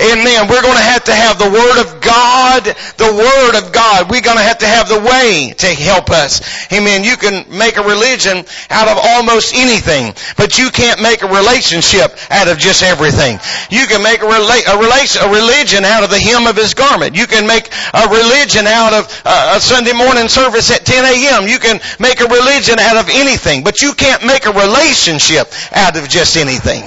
Amen. 0.00 0.48
We're 0.48 0.62
going 0.62 0.80
to 0.80 0.88
have 0.96 1.04
to 1.04 1.14
have 1.14 1.38
the 1.38 1.50
Word 1.50 1.76
of 1.84 2.00
God, 2.00 2.64
the 2.96 3.12
Word 3.12 3.60
of 3.60 3.70
God. 3.70 4.10
We're 4.10 4.24
going 4.24 4.38
to 4.38 4.42
have 4.42 4.58
to 4.58 4.66
have 4.66 4.88
the 4.88 5.00
way 5.00 5.52
to 5.58 5.66
help 5.66 6.08
us. 6.08 6.40
Amen. 6.72 7.04
You 7.04 7.16
can 7.16 7.44
make 7.52 7.76
a 7.76 7.82
religion 7.82 8.44
out 8.70 8.88
of 8.88 8.96
almost 8.96 9.54
anything, 9.54 10.14
but 10.38 10.56
you 10.56 10.70
can't 10.70 11.02
make 11.02 11.22
a 11.22 11.28
relationship 11.28 12.16
out 12.30 12.48
of 12.48 12.56
just 12.56 12.82
everything. 12.82 13.38
You 13.68 13.86
can 13.86 14.02
make 14.02 14.22
a, 14.22 14.24
rela- 14.24 14.64
a, 14.64 14.76
rela- 14.80 15.20
a 15.20 15.28
religion 15.28 15.84
out 15.84 16.02
of 16.02 16.08
the 16.08 16.18
hem 16.18 16.46
of 16.46 16.56
His 16.56 16.72
garment. 16.72 17.14
You 17.14 17.26
can 17.26 17.46
make 17.46 17.68
a 17.92 18.08
religion 18.08 18.66
out 18.66 18.94
of 18.94 19.22
uh, 19.26 19.56
a 19.56 19.60
Sunday 19.60 19.92
morning 19.92 20.28
service 20.28 20.70
at 20.70 20.86
10 20.86 21.04
a.m. 21.04 21.46
You 21.46 21.58
can 21.58 21.78
make 22.00 22.20
a 22.20 22.26
religion 22.26 22.78
out 22.78 22.96
of 22.96 23.10
anything, 23.12 23.64
but 23.64 23.82
you 23.82 23.92
can't 23.92 24.24
make 24.24 24.46
a 24.46 24.52
relationship 24.52 25.52
out 25.76 25.96
of 25.96 26.08
just 26.08 26.38
anything. 26.38 26.84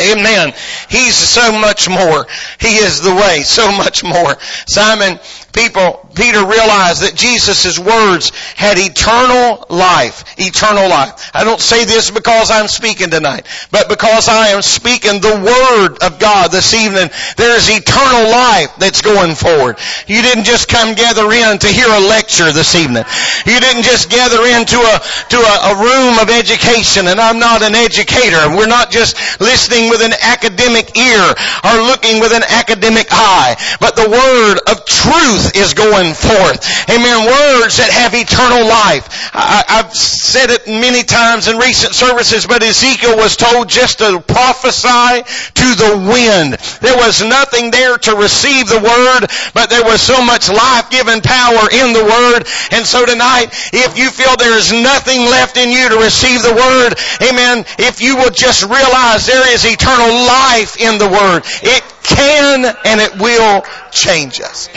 Amen. 0.00 0.52
He's 0.88 1.14
so 1.14 1.52
much 1.52 1.88
more. 1.88 2.26
He 2.60 2.76
is 2.76 3.00
the 3.00 3.14
way, 3.14 3.42
so 3.42 3.70
much 3.72 4.04
more. 4.04 4.36
Simon, 4.66 5.18
people, 5.58 6.06
Peter 6.14 6.46
realized 6.46 7.02
that 7.02 7.14
Jesus' 7.14 7.78
words 7.78 8.30
had 8.54 8.78
eternal 8.78 9.66
life. 9.70 10.22
Eternal 10.38 10.88
life. 10.88 11.30
I 11.34 11.42
don't 11.42 11.60
say 11.60 11.84
this 11.84 12.10
because 12.10 12.50
I'm 12.50 12.68
speaking 12.68 13.10
tonight, 13.10 13.46
but 13.70 13.88
because 13.88 14.28
I 14.28 14.54
am 14.54 14.62
speaking 14.62 15.18
the 15.18 15.38
Word 15.42 15.98
of 16.02 16.18
God 16.18 16.50
this 16.50 16.74
evening. 16.74 17.10
There 17.36 17.54
is 17.58 17.66
eternal 17.70 18.30
life 18.30 18.70
that's 18.78 19.02
going 19.02 19.34
forward. 19.34 19.78
You 20.06 20.22
didn't 20.22 20.44
just 20.44 20.68
come 20.68 20.94
gather 20.94 21.26
in 21.30 21.58
to 21.58 21.68
hear 21.68 21.90
a 21.90 22.06
lecture 22.06 22.50
this 22.52 22.74
evening. 22.74 23.02
You 23.46 23.58
didn't 23.58 23.82
just 23.82 24.10
gather 24.10 24.42
into 24.46 24.78
a, 24.78 24.94
to 25.34 25.38
a, 25.38 25.54
a 25.70 25.82
room 25.82 26.22
of 26.22 26.30
education, 26.30 27.10
and 27.10 27.18
I'm 27.18 27.38
not 27.38 27.62
an 27.62 27.74
educator. 27.74 28.54
We're 28.54 28.70
not 28.70 28.90
just 28.90 29.18
listening 29.40 29.90
with 29.90 30.02
an 30.02 30.14
academic 30.22 30.96
ear 30.96 31.24
or 31.66 31.74
looking 31.90 32.20
with 32.22 32.32
an 32.32 32.46
academic 32.46 33.08
eye, 33.10 33.58
but 33.80 33.96
the 33.96 34.08
Word 34.08 34.58
of 34.70 34.84
truth 34.86 35.47
is 35.54 35.74
going 35.74 36.14
forth. 36.14 36.60
Amen. 36.90 37.26
Words 37.26 37.78
that 37.78 37.90
have 37.92 38.14
eternal 38.14 38.66
life. 38.66 39.08
I, 39.32 39.64
have 39.68 39.94
said 39.94 40.50
it 40.50 40.66
many 40.66 41.02
times 41.04 41.48
in 41.48 41.56
recent 41.58 41.94
services, 41.94 42.46
but 42.46 42.62
Ezekiel 42.62 43.16
was 43.16 43.36
told 43.36 43.68
just 43.68 43.98
to 43.98 44.20
prophesy 44.20 45.22
to 45.54 45.68
the 45.76 45.92
wind. 46.08 46.58
There 46.80 46.96
was 46.96 47.22
nothing 47.22 47.70
there 47.70 47.98
to 47.98 48.16
receive 48.16 48.68
the 48.68 48.80
Word, 48.80 49.30
but 49.54 49.70
there 49.70 49.84
was 49.84 50.00
so 50.00 50.24
much 50.24 50.48
life-giving 50.48 51.22
power 51.22 51.64
in 51.70 51.92
the 51.92 52.04
Word. 52.04 52.48
And 52.72 52.84
so 52.84 53.06
tonight, 53.06 53.54
if 53.72 53.98
you 53.98 54.10
feel 54.10 54.36
there 54.36 54.56
is 54.56 54.72
nothing 54.72 55.26
left 55.30 55.56
in 55.56 55.70
you 55.70 55.88
to 55.88 55.98
receive 55.98 56.42
the 56.42 56.54
Word, 56.54 56.98
amen, 57.22 57.64
if 57.78 58.00
you 58.00 58.16
will 58.16 58.30
just 58.30 58.62
realize 58.64 59.26
there 59.26 59.46
is 59.52 59.64
eternal 59.64 60.10
life 60.26 60.80
in 60.80 60.98
the 60.98 61.08
Word, 61.08 61.42
it 61.62 61.82
can 62.02 62.64
and 62.84 63.00
it 63.00 63.20
will 63.20 63.62
change 63.90 64.40
us. 64.40 64.68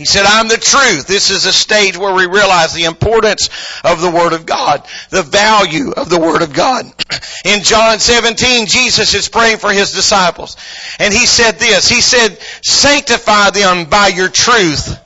He 0.00 0.06
said, 0.06 0.24
I'm 0.24 0.48
the 0.48 0.56
truth. 0.56 1.06
This 1.06 1.28
is 1.28 1.44
a 1.44 1.52
stage 1.52 1.94
where 1.94 2.14
we 2.14 2.24
realize 2.24 2.72
the 2.72 2.84
importance 2.84 3.50
of 3.84 4.00
the 4.00 4.10
Word 4.10 4.32
of 4.32 4.46
God, 4.46 4.82
the 5.10 5.22
value 5.22 5.90
of 5.90 6.08
the 6.08 6.18
Word 6.18 6.40
of 6.40 6.54
God. 6.54 6.86
In 7.44 7.62
John 7.62 7.98
17, 7.98 8.64
Jesus 8.64 9.12
is 9.12 9.28
praying 9.28 9.58
for 9.58 9.70
His 9.70 9.92
disciples. 9.92 10.56
And 10.98 11.12
He 11.12 11.26
said 11.26 11.58
this, 11.58 11.86
He 11.86 12.00
said, 12.00 12.40
sanctify 12.62 13.50
them 13.50 13.90
by 13.90 14.08
your 14.08 14.30
truth. 14.30 14.98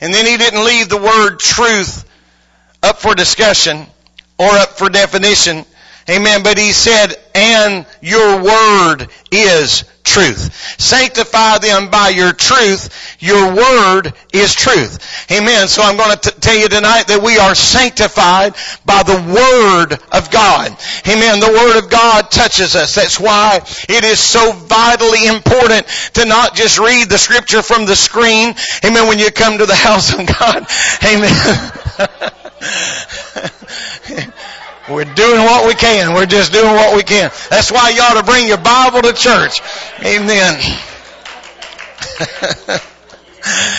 And 0.00 0.14
then 0.14 0.24
He 0.24 0.38
didn't 0.38 0.64
leave 0.64 0.88
the 0.88 0.96
word 0.96 1.38
truth 1.38 2.08
up 2.82 2.96
for 2.96 3.14
discussion 3.14 3.84
or 4.38 4.48
up 4.48 4.70
for 4.70 4.88
definition. 4.88 5.66
Amen. 6.08 6.42
But 6.42 6.58
He 6.58 6.72
said, 6.72 7.14
and 7.34 7.86
your 8.00 8.42
word 8.42 9.08
is 9.30 9.84
truth. 10.04 10.52
Sanctify 10.80 11.58
them 11.58 11.90
by 11.90 12.10
your 12.10 12.32
truth. 12.32 13.16
Your 13.20 13.54
word 13.54 14.12
is 14.32 14.54
truth. 14.54 15.30
Amen. 15.30 15.68
So 15.68 15.82
I'm 15.82 15.96
going 15.96 16.16
to 16.16 16.30
t- 16.30 16.40
tell 16.40 16.56
you 16.56 16.68
tonight 16.68 17.04
that 17.08 17.22
we 17.22 17.38
are 17.38 17.54
sanctified 17.54 18.54
by 18.84 19.02
the 19.02 19.14
word 19.14 19.98
of 20.12 20.30
God. 20.30 20.76
Amen. 21.06 21.40
The 21.40 21.52
word 21.52 21.78
of 21.78 21.90
God 21.90 22.30
touches 22.30 22.76
us. 22.76 22.94
That's 22.94 23.18
why 23.18 23.60
it 23.88 24.04
is 24.04 24.18
so 24.18 24.52
vitally 24.52 25.26
important 25.26 25.86
to 26.14 26.26
not 26.26 26.54
just 26.54 26.78
read 26.78 27.08
the 27.08 27.18
scripture 27.18 27.62
from 27.62 27.86
the 27.86 27.96
screen. 27.96 28.54
Amen. 28.84 29.08
When 29.08 29.18
you 29.18 29.30
come 29.30 29.58
to 29.58 29.66
the 29.66 29.74
house 29.88 30.12
of 30.12 30.26
God. 30.26 30.66
Amen. 31.04 32.32
We're 34.92 35.04
doing 35.04 35.40
what 35.40 35.66
we 35.66 35.74
can. 35.74 36.14
We're 36.14 36.26
just 36.26 36.52
doing 36.52 36.74
what 36.74 36.94
we 36.94 37.02
can. 37.02 37.30
That's 37.50 37.72
why 37.72 37.90
you 37.90 38.00
ought 38.02 38.20
to 38.20 38.24
bring 38.24 38.46
your 38.46 38.58
Bible 38.58 39.02
to 39.02 39.12
church. 39.12 39.60
Amen. 40.04 40.60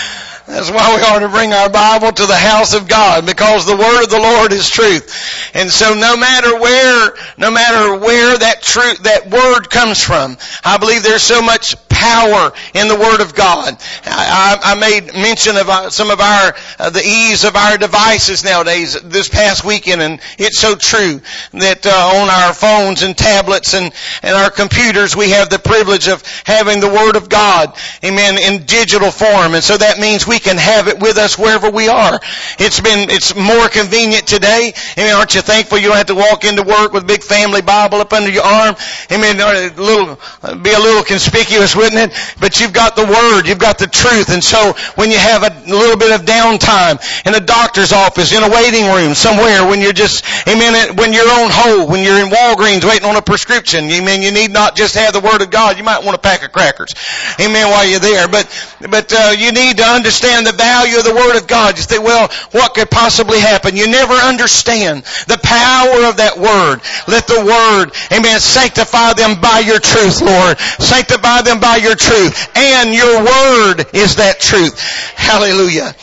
That's 0.45 0.69
why 0.69 0.95
we 0.95 1.01
are 1.01 1.19
to 1.21 1.29
bring 1.29 1.53
our 1.53 1.69
Bible 1.69 2.11
to 2.11 2.25
the 2.25 2.35
house 2.35 2.73
of 2.73 2.87
God 2.89 3.25
because 3.25 3.65
the 3.65 3.77
word 3.77 4.03
of 4.03 4.09
the 4.09 4.19
Lord 4.19 4.51
is 4.51 4.69
truth. 4.69 5.51
And 5.53 5.69
so 5.69 5.93
no 5.93 6.17
matter 6.17 6.59
where, 6.59 7.13
no 7.37 7.49
matter 7.49 7.97
where 7.97 8.37
that 8.37 8.61
truth, 8.61 9.03
that 9.03 9.29
word 9.29 9.69
comes 9.69 10.03
from, 10.03 10.37
I 10.65 10.77
believe 10.77 11.03
there's 11.03 11.21
so 11.21 11.41
much 11.41 11.75
power 12.03 12.51
in 12.73 12.87
the 12.87 12.95
Word 12.95 13.21
of 13.21 13.33
God. 13.33 13.77
I, 14.05 14.59
I 14.61 14.75
made 14.75 15.13
mention 15.13 15.55
of 15.55 15.69
uh, 15.69 15.89
some 15.89 16.11
of 16.11 16.19
our, 16.19 16.53
uh, 16.77 16.89
the 16.89 17.01
ease 17.01 17.45
of 17.45 17.55
our 17.55 17.77
devices 17.77 18.43
nowadays 18.43 18.99
this 19.01 19.29
past 19.29 19.63
weekend 19.63 20.01
and 20.01 20.19
it's 20.37 20.59
so 20.59 20.75
true 20.75 21.21
that 21.53 21.85
uh, 21.85 22.19
on 22.19 22.29
our 22.29 22.53
phones 22.53 23.03
and 23.03 23.17
tablets 23.17 23.73
and, 23.73 23.93
and 24.21 24.35
our 24.35 24.49
computers 24.49 25.15
we 25.15 25.29
have 25.29 25.49
the 25.49 25.59
privilege 25.59 26.07
of 26.07 26.23
having 26.45 26.81
the 26.81 26.89
Word 26.89 27.15
of 27.15 27.29
God, 27.29 27.73
amen, 28.03 28.37
in 28.37 28.65
digital 28.65 29.11
form 29.11 29.53
and 29.53 29.63
so 29.63 29.77
that 29.77 29.99
means 29.99 30.27
we 30.27 30.32
can 30.39 30.57
have 30.57 30.87
it 30.87 30.99
with 30.99 31.17
us 31.17 31.37
wherever 31.37 31.69
we 31.69 31.87
are. 31.87 32.19
It's 32.59 32.79
been, 32.79 33.09
it's 33.09 33.35
more 33.35 33.69
convenient 33.69 34.27
today. 34.27 34.73
Amen. 34.97 35.15
Aren't 35.15 35.35
you 35.35 35.41
thankful 35.41 35.77
you 35.77 35.87
don't 35.87 35.97
have 35.97 36.07
to 36.07 36.15
walk 36.15 36.45
into 36.45 36.63
work 36.63 36.93
with 36.93 37.03
a 37.03 37.05
big 37.05 37.23
family 37.23 37.61
Bible 37.61 37.99
up 37.99 38.13
under 38.13 38.29
your 38.29 38.43
arm? 38.43 38.75
Amen. 39.11 39.39
A 39.39 39.69
little, 39.79 40.17
be 40.61 40.71
a 40.71 40.79
little 40.79 41.03
conspicuous, 41.03 41.75
wouldn't 41.75 42.11
it? 42.11 42.35
But 42.39 42.59
you've 42.59 42.73
got 42.73 42.95
the 42.95 43.05
Word, 43.05 43.47
you've 43.47 43.59
got 43.59 43.77
the 43.77 43.87
truth, 43.87 44.29
and 44.29 44.43
so 44.43 44.73
when 44.95 45.11
you 45.11 45.17
have 45.17 45.43
a 45.43 45.51
little 45.69 45.97
bit 45.97 46.11
of 46.11 46.25
downtime 46.25 46.97
in 47.27 47.35
a 47.35 47.39
doctor's 47.39 47.91
office, 47.91 48.33
in 48.33 48.41
a 48.43 48.49
waiting 48.49 48.85
room, 48.85 49.13
somewhere, 49.13 49.67
when 49.67 49.81
you're 49.81 49.93
just, 49.93 50.25
amen, 50.47 50.95
when 50.95 51.13
you're 51.13 51.29
on 51.29 51.49
hold, 51.51 51.89
when 51.89 52.03
you're 52.03 52.19
in 52.19 52.29
Walgreens 52.29 52.83
waiting 52.83 53.07
on 53.07 53.15
a 53.15 53.21
prescription, 53.21 53.85
amen, 53.85 54.21
you 54.21 54.31
need 54.31 54.51
not 54.51 54.75
just 54.75 54.95
have 54.95 55.13
the 55.13 55.19
Word 55.19 55.41
of 55.41 55.51
God, 55.51 55.77
you 55.77 55.83
might 55.83 56.03
want 56.03 56.15
a 56.15 56.19
pack 56.19 56.43
of 56.43 56.51
crackers. 56.51 56.93
Amen, 57.39 57.69
while 57.69 57.85
you're 57.85 57.99
there. 57.99 58.27
But, 58.27 58.47
but, 58.89 59.13
uh, 59.13 59.33
you 59.37 59.51
need 59.51 59.77
to 59.77 59.83
understand 59.83 60.22
the 60.23 60.55
value 60.55 60.97
of 60.97 61.03
the 61.03 61.13
Word 61.13 61.37
of 61.37 61.47
God. 61.47 61.77
You 61.77 61.83
say, 61.83 61.99
well, 61.99 62.29
what 62.51 62.73
could 62.73 62.89
possibly 62.89 63.39
happen? 63.39 63.75
You 63.75 63.87
never 63.87 64.13
understand 64.13 65.03
the 65.27 65.39
power 65.43 66.07
of 66.07 66.17
that 66.17 66.37
Word. 66.37 66.79
Let 67.07 67.27
the 67.27 67.43
Word, 67.43 67.91
amen, 68.11 68.39
sanctify 68.39 69.13
them 69.13 69.41
by 69.41 69.59
your 69.59 69.79
truth, 69.79 70.21
Lord. 70.21 70.57
Sanctify 70.59 71.41
them 71.41 71.59
by 71.59 71.77
your 71.77 71.95
truth. 71.95 72.49
And 72.55 72.93
your 72.93 73.19
Word 73.19 73.85
is 73.93 74.15
that 74.15 74.39
truth. 74.39 74.79
Hallelujah. 75.15 75.93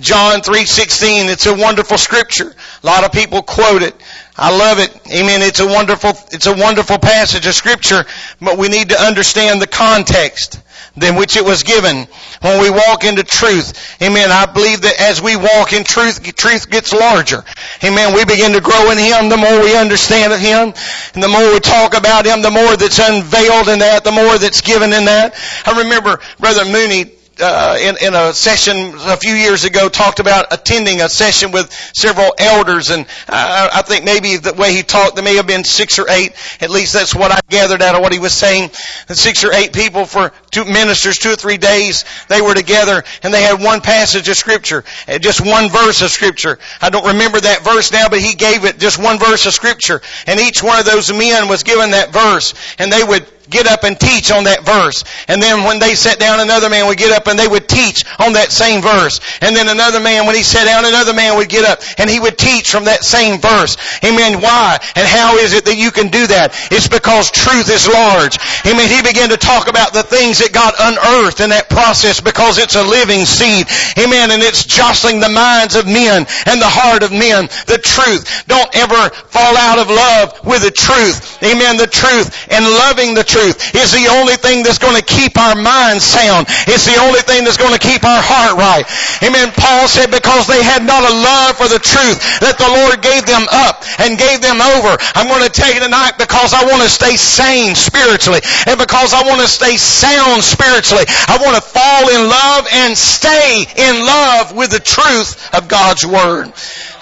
John 0.00 0.40
3:16 0.40 1.28
it's 1.28 1.46
a 1.46 1.54
wonderful 1.54 1.98
scripture. 1.98 2.54
A 2.82 2.86
lot 2.86 3.04
of 3.04 3.12
people 3.12 3.42
quote 3.42 3.82
it. 3.82 3.94
I 4.36 4.56
love 4.56 4.78
it. 4.78 4.90
Amen. 5.12 5.42
It's 5.42 5.60
a 5.60 5.66
wonderful 5.66 6.10
it's 6.32 6.46
a 6.46 6.54
wonderful 6.54 6.98
passage 6.98 7.46
of 7.46 7.54
scripture, 7.54 8.04
but 8.40 8.58
we 8.58 8.68
need 8.68 8.88
to 8.88 9.00
understand 9.00 9.60
the 9.60 9.66
context 9.66 10.60
than 10.96 11.16
which 11.16 11.36
it 11.36 11.44
was 11.44 11.62
given. 11.62 12.06
When 12.40 12.60
we 12.60 12.70
walk 12.70 13.04
into 13.04 13.22
truth, 13.22 13.72
amen, 14.02 14.30
I 14.30 14.46
believe 14.46 14.82
that 14.82 15.00
as 15.00 15.22
we 15.22 15.36
walk 15.36 15.72
in 15.72 15.84
truth, 15.84 16.22
truth 16.36 16.68
gets 16.70 16.92
larger. 16.92 17.44
Amen. 17.82 18.14
We 18.14 18.24
begin 18.24 18.52
to 18.52 18.60
grow 18.60 18.90
in 18.90 18.98
Him 18.98 19.28
the 19.28 19.36
more 19.36 19.62
we 19.62 19.76
understand 19.76 20.32
of 20.32 20.40
Him, 20.40 20.74
and 21.14 21.22
the 21.22 21.28
more 21.28 21.52
we 21.52 21.60
talk 21.60 21.96
about 21.96 22.26
Him, 22.26 22.42
the 22.42 22.50
more 22.50 22.76
that's 22.76 22.98
unveiled 22.98 23.68
in 23.68 23.78
that, 23.80 24.04
the 24.04 24.12
more 24.12 24.38
that's 24.38 24.60
given 24.60 24.92
in 24.92 25.06
that. 25.06 25.34
I 25.64 25.78
remember 25.78 26.20
Brother 26.38 26.64
Mooney 26.64 27.21
uh, 27.40 27.76
in, 27.80 27.96
in 28.06 28.14
a 28.14 28.32
session 28.32 28.94
a 28.94 29.16
few 29.16 29.32
years 29.32 29.64
ago 29.64 29.88
talked 29.88 30.20
about 30.20 30.52
attending 30.52 31.00
a 31.00 31.08
session 31.08 31.52
with 31.52 31.72
several 31.94 32.34
elders, 32.38 32.90
and 32.90 33.06
uh, 33.28 33.68
I 33.72 33.82
think 33.82 34.04
maybe 34.04 34.36
the 34.36 34.54
way 34.54 34.74
he 34.74 34.82
talked, 34.82 35.14
there 35.14 35.24
may 35.24 35.36
have 35.36 35.46
been 35.46 35.64
six 35.64 35.98
or 35.98 36.08
eight. 36.08 36.32
At 36.60 36.70
least 36.70 36.92
that's 36.92 37.14
what 37.14 37.32
I 37.32 37.40
gathered 37.48 37.82
out 37.82 37.94
of 37.94 38.02
what 38.02 38.12
he 38.12 38.18
was 38.18 38.32
saying. 38.32 38.70
Six 39.08 39.44
or 39.44 39.52
eight 39.52 39.72
people 39.72 40.04
for 40.04 40.32
two 40.50 40.64
ministers, 40.64 41.18
two 41.18 41.30
or 41.30 41.36
three 41.36 41.56
days, 41.56 42.04
they 42.28 42.40
were 42.40 42.54
together, 42.54 43.02
and 43.22 43.32
they 43.32 43.42
had 43.42 43.60
one 43.60 43.80
passage 43.80 44.28
of 44.28 44.36
scripture, 44.36 44.84
uh, 45.08 45.18
just 45.18 45.40
one 45.40 45.68
verse 45.70 46.02
of 46.02 46.10
scripture. 46.10 46.58
I 46.80 46.90
don't 46.90 47.06
remember 47.06 47.40
that 47.40 47.64
verse 47.64 47.92
now, 47.92 48.08
but 48.08 48.20
he 48.20 48.34
gave 48.34 48.64
it 48.64 48.78
just 48.78 49.02
one 49.02 49.18
verse 49.18 49.46
of 49.46 49.52
scripture, 49.52 50.02
and 50.26 50.40
each 50.40 50.62
one 50.62 50.78
of 50.78 50.84
those 50.84 51.12
men 51.12 51.48
was 51.48 51.62
given 51.62 51.92
that 51.92 52.12
verse, 52.12 52.54
and 52.78 52.92
they 52.92 53.02
would 53.02 53.26
get 53.50 53.66
up 53.66 53.84
and 53.84 53.98
teach 53.98 54.30
on 54.30 54.44
that 54.44 54.64
verse. 54.64 55.04
And 55.28 55.42
then 55.42 55.64
when 55.64 55.78
they 55.78 55.94
sat 55.94 56.18
down, 56.18 56.40
another 56.40 56.70
man 56.70 56.86
would 56.86 56.98
get 56.98 57.12
up 57.12 57.26
and 57.26 57.38
they 57.38 57.48
would 57.48 57.68
teach 57.68 58.04
on 58.18 58.34
that 58.34 58.50
same 58.50 58.80
verse. 58.80 59.20
And 59.42 59.54
then 59.54 59.68
another 59.68 60.00
man, 60.00 60.26
when 60.26 60.34
he 60.34 60.42
sat 60.42 60.64
down, 60.64 60.84
another 60.84 61.12
man 61.12 61.36
would 61.36 61.48
get 61.48 61.64
up 61.64 61.80
and 61.98 62.08
he 62.08 62.18
would 62.18 62.38
teach 62.38 62.70
from 62.70 62.86
that 62.86 63.04
same 63.04 63.40
verse. 63.40 63.76
Amen. 64.04 64.40
Why? 64.40 64.78
And 64.96 65.06
how 65.06 65.36
is 65.36 65.52
it 65.52 65.66
that 65.66 65.76
you 65.76 65.90
can 65.90 66.08
do 66.08 66.26
that? 66.26 66.54
It's 66.70 66.88
because 66.88 67.30
truth 67.30 67.68
is 67.68 67.90
large. 67.90 68.38
Amen. 68.64 68.88
He 68.88 69.02
began 69.02 69.28
to 69.30 69.36
talk 69.36 69.68
about 69.68 69.92
the 69.92 70.02
things 70.02 70.38
that 70.38 70.54
God 70.54 70.72
unearthed 70.78 71.40
in 71.40 71.50
that 71.50 71.68
process 71.68 72.20
because 72.20 72.58
it's 72.58 72.76
a 72.76 72.82
living 72.82 73.26
seed. 73.26 73.66
Amen. 73.98 74.30
And 74.30 74.42
it's 74.42 74.64
jostling 74.64 75.20
the 75.20 75.32
minds 75.32 75.76
of 75.76 75.84
men 75.84 76.24
and 76.46 76.56
the 76.62 76.70
heart 76.70 77.02
of 77.02 77.12
men. 77.12 77.50
The 77.66 77.82
truth. 77.82 78.46
Don't 78.46 78.70
ever 78.76 79.10
fall 79.28 79.56
out 79.56 79.78
of 79.78 79.90
love 79.90 80.40
with 80.46 80.62
the 80.62 80.70
truth. 80.70 81.42
Amen. 81.42 81.76
The 81.76 81.90
truth 81.90 82.48
and 82.48 82.64
loving 82.64 83.14
the 83.14 83.24
truth 83.24 83.31
is 83.38 83.92
the 83.92 84.08
only 84.12 84.36
thing 84.36 84.62
that's 84.62 84.78
going 84.78 84.96
to 84.96 85.04
keep 85.04 85.38
our 85.38 85.56
minds 85.56 86.04
sound. 86.04 86.46
It's 86.68 86.84
the 86.84 87.00
only 87.00 87.20
thing 87.20 87.44
that's 87.44 87.56
going 87.56 87.72
to 87.72 87.82
keep 87.82 88.04
our 88.04 88.20
heart 88.20 88.58
right. 88.58 88.84
Amen. 89.24 89.52
Paul 89.56 89.88
said 89.88 90.10
because 90.10 90.46
they 90.46 90.62
had 90.62 90.84
not 90.84 91.02
a 91.04 91.14
love 91.14 91.56
for 91.56 91.68
the 91.68 91.80
truth 91.80 92.18
that 92.44 92.58
the 92.58 92.68
Lord 92.68 93.00
gave 93.00 93.24
them 93.24 93.46
up 93.48 93.84
and 94.00 94.18
gave 94.18 94.42
them 94.42 94.60
over. 94.60 94.96
I'm 95.16 95.28
going 95.28 95.44
to 95.44 95.52
tell 95.52 95.72
you 95.72 95.80
tonight 95.80 96.18
because 96.18 96.52
I 96.52 96.64
want 96.68 96.82
to 96.82 96.90
stay 96.90 97.16
sane 97.16 97.74
spiritually 97.74 98.40
and 98.66 98.76
because 98.76 99.14
I 99.14 99.24
want 99.24 99.40
to 99.40 99.48
stay 99.48 99.76
sound 99.76 100.42
spiritually. 100.42 101.04
I 101.08 101.38
want 101.40 101.56
to 101.56 101.64
fall 101.64 102.08
in 102.12 102.28
love 102.28 102.68
and 102.70 102.96
stay 102.96 103.64
in 103.76 103.94
love 104.04 104.54
with 104.54 104.70
the 104.70 104.80
truth 104.80 105.38
of 105.54 105.68
God's 105.68 106.04
Word. 106.04 106.52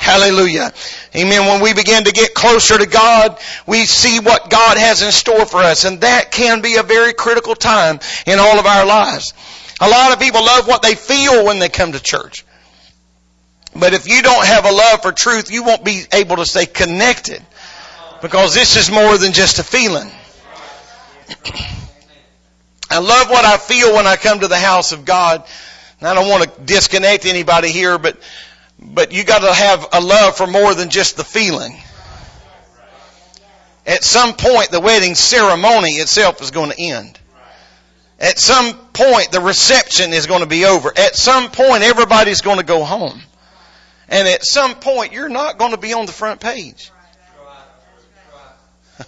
Hallelujah. 0.00 0.72
Amen. 1.14 1.46
When 1.46 1.60
we 1.60 1.74
begin 1.74 2.04
to 2.04 2.10
get 2.10 2.32
closer 2.32 2.78
to 2.78 2.86
God, 2.86 3.38
we 3.66 3.84
see 3.84 4.18
what 4.18 4.48
God 4.48 4.78
has 4.78 5.02
in 5.02 5.12
store 5.12 5.44
for 5.44 5.58
us. 5.58 5.84
And 5.84 6.00
that 6.00 6.30
can 6.30 6.62
be 6.62 6.76
a 6.76 6.82
very 6.82 7.12
critical 7.12 7.54
time 7.54 8.00
in 8.26 8.38
all 8.38 8.58
of 8.58 8.64
our 8.64 8.86
lives. 8.86 9.34
A 9.78 9.86
lot 9.86 10.12
of 10.12 10.18
people 10.18 10.42
love 10.42 10.66
what 10.66 10.80
they 10.80 10.94
feel 10.94 11.44
when 11.44 11.58
they 11.58 11.68
come 11.68 11.92
to 11.92 12.02
church. 12.02 12.46
But 13.76 13.92
if 13.92 14.08
you 14.08 14.22
don't 14.22 14.46
have 14.46 14.64
a 14.64 14.72
love 14.72 15.02
for 15.02 15.12
truth, 15.12 15.52
you 15.52 15.64
won't 15.64 15.84
be 15.84 16.04
able 16.14 16.36
to 16.36 16.46
stay 16.46 16.64
connected. 16.64 17.44
Because 18.22 18.54
this 18.54 18.76
is 18.76 18.90
more 18.90 19.18
than 19.18 19.34
just 19.34 19.58
a 19.58 19.62
feeling. 19.62 20.10
I 22.90 23.00
love 23.00 23.28
what 23.28 23.44
I 23.44 23.58
feel 23.58 23.94
when 23.94 24.06
I 24.06 24.16
come 24.16 24.40
to 24.40 24.48
the 24.48 24.58
house 24.58 24.92
of 24.92 25.04
God. 25.04 25.44
And 26.00 26.08
I 26.08 26.14
don't 26.14 26.30
want 26.30 26.44
to 26.44 26.60
disconnect 26.62 27.26
anybody 27.26 27.68
here, 27.68 27.98
but 27.98 28.16
but 28.80 29.12
you 29.12 29.24
got 29.24 29.40
to 29.40 29.52
have 29.52 29.86
a 29.92 30.00
love 30.00 30.36
for 30.36 30.46
more 30.46 30.74
than 30.74 30.88
just 30.88 31.16
the 31.16 31.24
feeling. 31.24 31.76
At 33.86 34.04
some 34.04 34.34
point, 34.34 34.70
the 34.70 34.80
wedding 34.80 35.14
ceremony 35.14 35.92
itself 35.92 36.40
is 36.42 36.50
going 36.50 36.70
to 36.70 36.80
end. 36.80 37.18
At 38.18 38.38
some 38.38 38.74
point, 38.92 39.32
the 39.32 39.40
reception 39.40 40.12
is 40.12 40.26
going 40.26 40.42
to 40.42 40.46
be 40.46 40.66
over. 40.66 40.92
At 40.96 41.16
some 41.16 41.50
point, 41.50 41.82
everybody's 41.82 42.42
going 42.42 42.58
to 42.58 42.64
go 42.64 42.84
home. 42.84 43.20
And 44.08 44.28
at 44.28 44.44
some 44.44 44.74
point, 44.74 45.12
you're 45.12 45.28
not 45.28 45.58
going 45.58 45.70
to 45.72 45.78
be 45.78 45.92
on 45.94 46.06
the 46.06 46.12
front 46.12 46.40
page. 46.40 46.90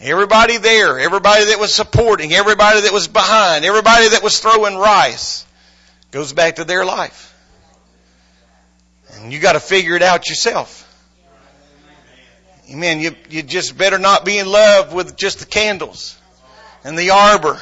Everybody 0.00 0.58
there, 0.58 0.98
everybody 0.98 1.46
that 1.46 1.58
was 1.58 1.74
supporting, 1.74 2.34
everybody 2.34 2.82
that 2.82 2.92
was 2.92 3.08
behind, 3.08 3.64
everybody 3.64 4.10
that 4.10 4.22
was 4.22 4.38
throwing 4.40 4.76
rice 4.76 5.46
goes 6.10 6.32
back 6.32 6.56
to 6.56 6.64
their 6.64 6.84
life. 6.84 7.34
And 9.12 9.32
you 9.32 9.38
got 9.38 9.52
to 9.52 9.60
figure 9.60 9.94
it 9.96 10.02
out 10.02 10.28
yourself. 10.28 10.82
Amen. 12.70 13.00
You, 13.00 13.14
you 13.30 13.42
just 13.42 13.78
better 13.78 13.98
not 13.98 14.24
be 14.24 14.38
in 14.38 14.46
love 14.46 14.92
with 14.92 15.16
just 15.16 15.38
the 15.38 15.46
candles 15.46 16.18
and 16.82 16.98
the 16.98 17.10
arbor 17.10 17.60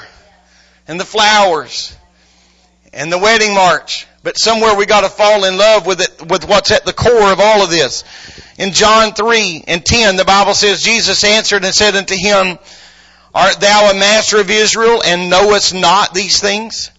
and 0.88 0.98
the 0.98 1.04
flowers 1.04 1.94
and 2.92 3.12
the 3.12 3.18
wedding 3.18 3.54
march. 3.54 4.06
But 4.22 4.38
somewhere 4.38 4.74
we 4.74 4.86
got 4.86 5.02
to 5.02 5.10
fall 5.10 5.44
in 5.44 5.58
love 5.58 5.86
with 5.86 6.00
it, 6.00 6.30
with 6.30 6.48
what's 6.48 6.70
at 6.70 6.86
the 6.86 6.94
core 6.94 7.30
of 7.32 7.40
all 7.40 7.62
of 7.62 7.70
this. 7.70 8.04
In 8.56 8.72
John 8.72 9.12
3 9.12 9.64
and 9.66 9.84
10, 9.84 10.16
the 10.16 10.24
Bible 10.24 10.54
says, 10.54 10.82
Jesus 10.82 11.22
answered 11.24 11.64
and 11.64 11.74
said 11.74 11.94
unto 11.94 12.14
him, 12.16 12.58
Art 13.34 13.60
thou 13.60 13.90
a 13.90 13.94
master 13.94 14.40
of 14.40 14.48
Israel 14.48 15.02
and 15.02 15.28
knowest 15.28 15.74
not 15.74 16.14
these 16.14 16.40
things? 16.40 16.90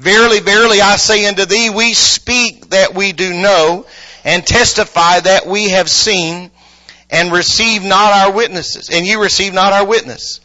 Verily, 0.00 0.40
verily, 0.40 0.80
I 0.80 0.96
say 0.96 1.26
unto 1.26 1.44
thee, 1.44 1.68
we 1.68 1.92
speak 1.92 2.70
that 2.70 2.94
we 2.94 3.12
do 3.12 3.34
know, 3.34 3.84
and 4.24 4.46
testify 4.46 5.20
that 5.20 5.46
we 5.46 5.68
have 5.68 5.90
seen, 5.90 6.50
and 7.10 7.30
receive 7.30 7.82
not 7.84 8.14
our 8.14 8.32
witnesses, 8.32 8.88
and 8.88 9.04
you 9.04 9.20
receive 9.20 9.52
not 9.52 9.74
our 9.74 9.84
witness. 9.84 10.40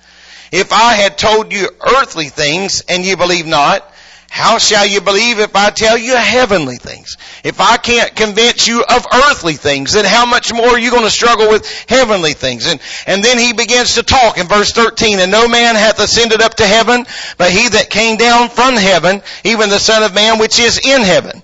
If 0.51 0.73
I 0.73 0.95
had 0.95 1.17
told 1.17 1.53
you 1.53 1.69
earthly 1.79 2.27
things, 2.27 2.83
and 2.89 3.05
you 3.05 3.15
believe 3.15 3.47
not, 3.47 3.89
how 4.35 4.57
shall 4.57 4.85
you 4.85 4.99
believe 4.99 5.39
if 5.39 5.55
I 5.55 5.69
tell 5.69 5.97
you 5.97 6.13
heavenly 6.13 6.75
things? 6.75 7.15
If 7.45 7.61
I 7.61 7.77
can't 7.77 8.13
convince 8.13 8.67
you 8.67 8.83
of 8.83 9.07
earthly 9.13 9.53
things, 9.53 9.93
then 9.93 10.03
how 10.03 10.25
much 10.25 10.51
more 10.51 10.71
are 10.71 10.77
you 10.77 10.91
going 10.91 11.05
to 11.05 11.09
struggle 11.09 11.47
with 11.47 11.65
heavenly 11.87 12.33
things? 12.33 12.67
And, 12.67 12.81
and 13.07 13.23
then 13.23 13.39
he 13.39 13.53
begins 13.53 13.95
to 13.95 14.03
talk 14.03 14.37
in 14.37 14.47
verse 14.47 14.73
13, 14.73 15.19
and 15.19 15.31
no 15.31 15.47
man 15.47 15.75
hath 15.75 16.01
ascended 16.01 16.41
up 16.41 16.55
to 16.55 16.67
heaven, 16.67 17.05
but 17.37 17.49
he 17.49 17.69
that 17.69 17.89
came 17.89 18.17
down 18.17 18.49
from 18.49 18.75
heaven, 18.75 19.21
even 19.45 19.69
the 19.69 19.79
Son 19.79 20.03
of 20.03 20.13
Man 20.13 20.37
which 20.37 20.59
is 20.59 20.81
in 20.85 21.01
heaven. 21.01 21.41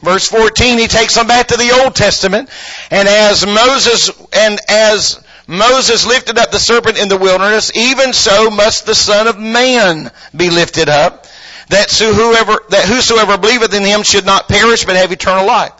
Verse 0.00 0.26
14, 0.26 0.76
he 0.76 0.88
takes 0.88 1.14
them 1.14 1.28
back 1.28 1.46
to 1.46 1.56
the 1.56 1.82
Old 1.84 1.94
Testament, 1.94 2.50
and 2.90 3.06
as 3.06 3.46
Moses, 3.46 4.10
and 4.32 4.58
as 4.68 5.24
Moses 5.46 6.04
lifted 6.04 6.38
up 6.38 6.50
the 6.50 6.58
serpent 6.58 6.98
in 6.98 7.08
the 7.08 7.16
wilderness, 7.16 7.70
even 7.76 8.12
so 8.12 8.50
must 8.50 8.86
the 8.86 8.94
Son 8.96 9.28
of 9.28 9.38
Man 9.38 10.10
be 10.34 10.50
lifted 10.50 10.88
up, 10.88 11.28
that 11.68 11.90
whoever, 11.92 12.60
that 12.70 12.84
whosoever 12.84 13.38
believeth 13.38 13.74
in 13.74 13.82
him 13.82 14.02
should 14.02 14.26
not 14.26 14.48
perish 14.48 14.84
but 14.84 14.96
have 14.96 15.12
eternal 15.12 15.46
life. 15.46 15.72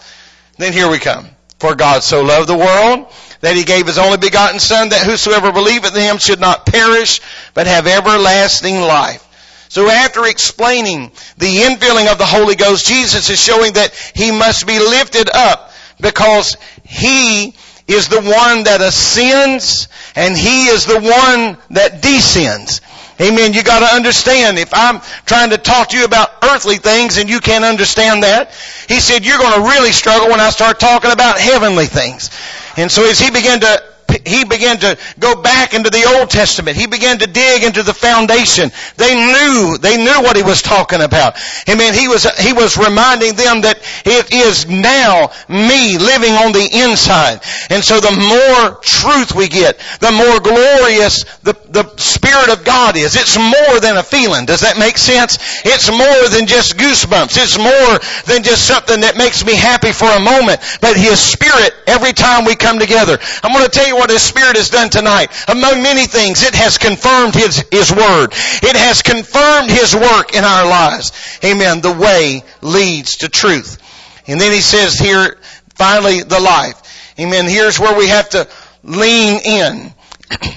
Then 0.59 0.73
here 0.73 0.89
we 0.89 0.99
come. 0.99 1.29
For 1.59 1.75
God 1.75 2.03
so 2.03 2.23
loved 2.23 2.49
the 2.49 2.57
world 2.57 3.07
that 3.41 3.57
he 3.57 3.65
gave 3.65 3.87
his 3.87 3.99
only 3.99 4.19
begotten 4.19 4.59
son 4.59 4.91
that 4.91 5.07
whosoever 5.07 5.53
believeth 5.53 5.95
in 5.95 6.03
him 6.03 6.19
should 6.19 6.41
not 6.41 6.67
perish 6.67 7.21
but 7.55 7.67
have 7.67 7.87
everlasting 7.87 8.81
life. 8.81 9.21
So 9.69 9.89
after 9.89 10.25
explaining 10.27 11.11
the 11.37 11.63
infilling 11.63 12.11
of 12.11 12.19
the 12.19 12.27
Holy 12.27 12.55
Ghost, 12.55 12.87
Jesus 12.87 13.29
is 13.29 13.41
showing 13.41 13.73
that 13.75 13.95
he 14.15 14.31
must 14.31 14.67
be 14.67 14.79
lifted 14.79 15.29
up 15.35 15.73
because 16.01 16.57
he 16.85 17.55
is 17.87 18.09
the 18.09 18.21
one 18.21 18.65
that 18.65 18.81
ascends 18.81 19.89
and 20.15 20.37
he 20.37 20.67
is 20.67 20.87
the 20.87 21.01
one 21.01 21.59
that 21.71 22.03
descends. 22.03 22.81
Amen. 23.21 23.53
You 23.53 23.63
gotta 23.63 23.95
understand, 23.95 24.59
if 24.59 24.75
I'm 24.75 25.01
trying 25.25 25.51
to 25.51 25.59
talk 25.59 25.91
to 25.91 25.97
you 25.97 26.05
about 26.05 26.31
earthly 26.43 26.77
things 26.77 27.19
and 27.19 27.31
you 27.31 27.39
can't 27.41 27.65
understand 27.65 28.25
that, 28.25 28.51
he 28.89 28.99
said, 28.99 29.25
you're 29.25 29.39
gonna 29.39 29.69
really 29.69 29.93
struggle 29.93 30.29
when 30.29 30.41
I 30.41 30.51
start 30.51 30.81
talking 30.81 31.13
about 31.13 31.39
heavenly 31.39 31.87
things. 31.87 32.31
And 32.77 32.91
so 32.91 33.09
as 33.09 33.21
he 33.21 33.31
began 33.31 33.61
to 33.61 33.94
he 34.27 34.45
began 34.45 34.79
to 34.79 34.99
go 35.19 35.41
back 35.41 35.75
into 35.75 35.91
the 35.91 36.17
Old 36.17 36.31
Testament. 36.31 36.77
He 36.77 36.87
began 36.87 37.19
to 37.19 37.27
dig 37.27 37.63
into 37.63 37.83
the 37.83 37.95
foundation. 37.95 38.71
They 38.97 39.15
knew, 39.15 39.79
they 39.79 39.97
knew 39.97 40.23
what 40.23 40.37
he 40.37 40.43
was 40.43 40.63
talking 40.63 41.03
about. 41.03 41.37
I 41.69 41.75
mean, 41.75 41.95
he 41.95 42.09
was, 42.09 42.25
he 42.39 42.53
was 42.53 42.77
reminding 42.77 43.35
them 43.35 43.63
that 43.63 43.79
it 44.05 44.33
is 44.33 44.69
now 44.69 45.31
me 45.49 45.99
living 45.99 46.33
on 46.33 46.53
the 46.53 46.69
inside. 46.85 47.41
And 47.71 47.85
so 47.85 48.01
the 48.01 48.13
more 48.13 48.81
truth 48.81 49.35
we 49.35 49.49
get, 49.49 49.79
the 50.01 50.13
more 50.13 50.41
glorious 50.41 51.25
the, 51.43 51.53
the 51.69 51.85
Spirit 51.97 52.49
of 52.51 52.65
God 52.65 52.97
is. 52.97 53.17
It's 53.17 53.37
more 53.37 53.81
than 53.81 53.97
a 53.97 54.03
feeling. 54.03 54.47
Does 54.47 54.61
that 54.61 54.79
make 54.79 54.97
sense? 54.97 55.39
It's 55.65 55.91
more 55.91 56.29
than 56.31 56.47
just 56.47 56.77
goosebumps. 56.77 57.37
It's 57.37 57.59
more 57.59 58.01
than 58.27 58.43
just 58.43 58.67
something 58.67 59.01
that 59.01 59.17
makes 59.17 59.45
me 59.45 59.55
happy 59.55 59.93
for 59.93 60.09
a 60.09 60.21
moment. 60.21 60.61
But 60.81 60.97
His 60.97 61.21
Spirit, 61.21 61.75
every 61.87 62.13
time 62.13 62.45
we 62.45 62.57
come 62.57 62.79
together, 62.79 63.19
I'm 63.43 63.53
going 63.53 63.65
to 63.65 63.71
tell 63.71 63.87
you 63.87 63.97
what 63.97 64.11
His 64.15 64.23
Spirit 64.23 64.57
has 64.57 64.71
done 64.71 64.91
tonight. 64.91 65.33
Among 65.49 65.83
many 65.83 66.07
things, 66.07 66.45
it 66.45 66.55
has 66.55 66.79
confirmed 66.79 67.35
His, 67.35 67.65
His 67.73 67.91
Word. 67.91 68.29
It 68.63 68.77
has 68.77 69.03
confirmed 69.03 69.69
His 69.69 69.93
work 69.93 70.37
in 70.37 70.45
our 70.45 70.69
lives. 70.69 71.11
Amen. 71.45 71.81
The 71.81 71.93
way 71.93 72.45
leads 72.63 73.17
to 73.19 73.29
truth. 73.29 73.83
And 74.29 74.41
then 74.41 74.53
He 74.53 74.61
says 74.61 74.97
here, 75.01 75.37
finally, 75.75 76.23
the 76.23 76.39
life. 76.39 76.81
Amen. 77.19 77.47
Here's 77.47 77.81
where 77.81 77.99
we 77.99 78.07
have 78.07 78.29
to 78.31 78.49
lean 78.85 79.41
in. 79.45 79.93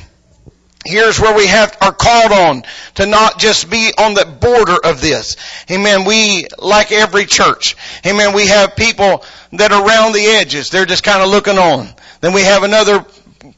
Here's 0.85 1.19
where 1.19 1.35
we 1.35 1.47
have, 1.47 1.75
are 1.81 1.91
called 1.91 2.31
on 2.31 2.63
to 2.95 3.07
not 3.07 3.39
just 3.39 3.71
be 3.71 3.91
on 3.97 4.13
the 4.13 4.25
border 4.39 4.77
of 4.83 5.01
this. 5.01 5.35
Amen. 5.71 6.05
We, 6.05 6.45
like 6.59 6.91
every 6.91 7.25
church, 7.25 7.75
amen, 8.05 8.33
we 8.33 8.47
have 8.47 8.75
people 8.75 9.25
that 9.53 9.71
are 9.71 9.85
around 9.85 10.13
the 10.13 10.25
edges. 10.25 10.69
They're 10.69 10.85
just 10.85 11.03
kind 11.03 11.23
of 11.23 11.29
looking 11.29 11.57
on. 11.57 11.89
Then 12.21 12.33
we 12.33 12.43
have 12.43 12.63
another 12.63 13.05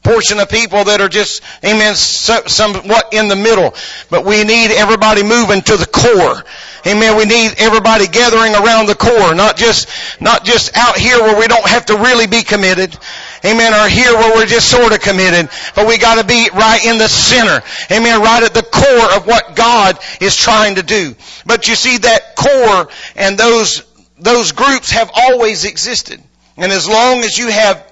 portion 0.02 0.38
of 0.38 0.48
people 0.48 0.84
that 0.84 1.00
are 1.00 1.08
just, 1.08 1.42
amen, 1.64 1.94
somewhat 1.94 3.12
in 3.12 3.28
the 3.28 3.36
middle. 3.36 3.74
But 4.10 4.24
we 4.24 4.44
need 4.44 4.70
everybody 4.72 5.22
moving 5.22 5.62
to 5.62 5.76
the 5.76 5.86
core. 5.86 6.44
Amen. 6.86 7.16
We 7.16 7.24
need 7.26 7.54
everybody 7.58 8.06
gathering 8.06 8.54
around 8.54 8.86
the 8.86 8.94
core, 8.94 9.34
not 9.34 9.56
just, 9.56 9.88
not 10.20 10.44
just 10.44 10.76
out 10.76 10.96
here 10.96 11.20
where 11.20 11.38
we 11.38 11.46
don't 11.46 11.66
have 11.68 11.86
to 11.86 11.96
really 11.96 12.26
be 12.26 12.42
committed. 12.42 12.96
Amen. 13.44 13.74
Or 13.74 13.88
here 13.88 14.14
where 14.14 14.34
we're 14.36 14.46
just 14.46 14.70
sort 14.70 14.92
of 14.92 15.00
committed, 15.00 15.50
but 15.74 15.86
we 15.86 15.98
gotta 15.98 16.24
be 16.24 16.48
right 16.54 16.84
in 16.84 16.98
the 16.98 17.08
center. 17.08 17.62
Amen. 17.90 18.22
Right 18.22 18.42
at 18.42 18.54
the 18.54 18.62
core 18.62 19.16
of 19.16 19.26
what 19.26 19.56
God 19.56 19.98
is 20.20 20.36
trying 20.36 20.76
to 20.76 20.82
do. 20.82 21.14
But 21.44 21.68
you 21.68 21.74
see 21.74 21.98
that 21.98 22.36
core 22.36 22.88
and 23.14 23.38
those, 23.38 23.82
those 24.18 24.52
groups 24.52 24.92
have 24.92 25.10
always 25.14 25.64
existed. 25.64 26.22
And 26.56 26.72
as 26.72 26.88
long 26.88 27.24
as 27.24 27.36
you 27.36 27.48
have 27.48 27.89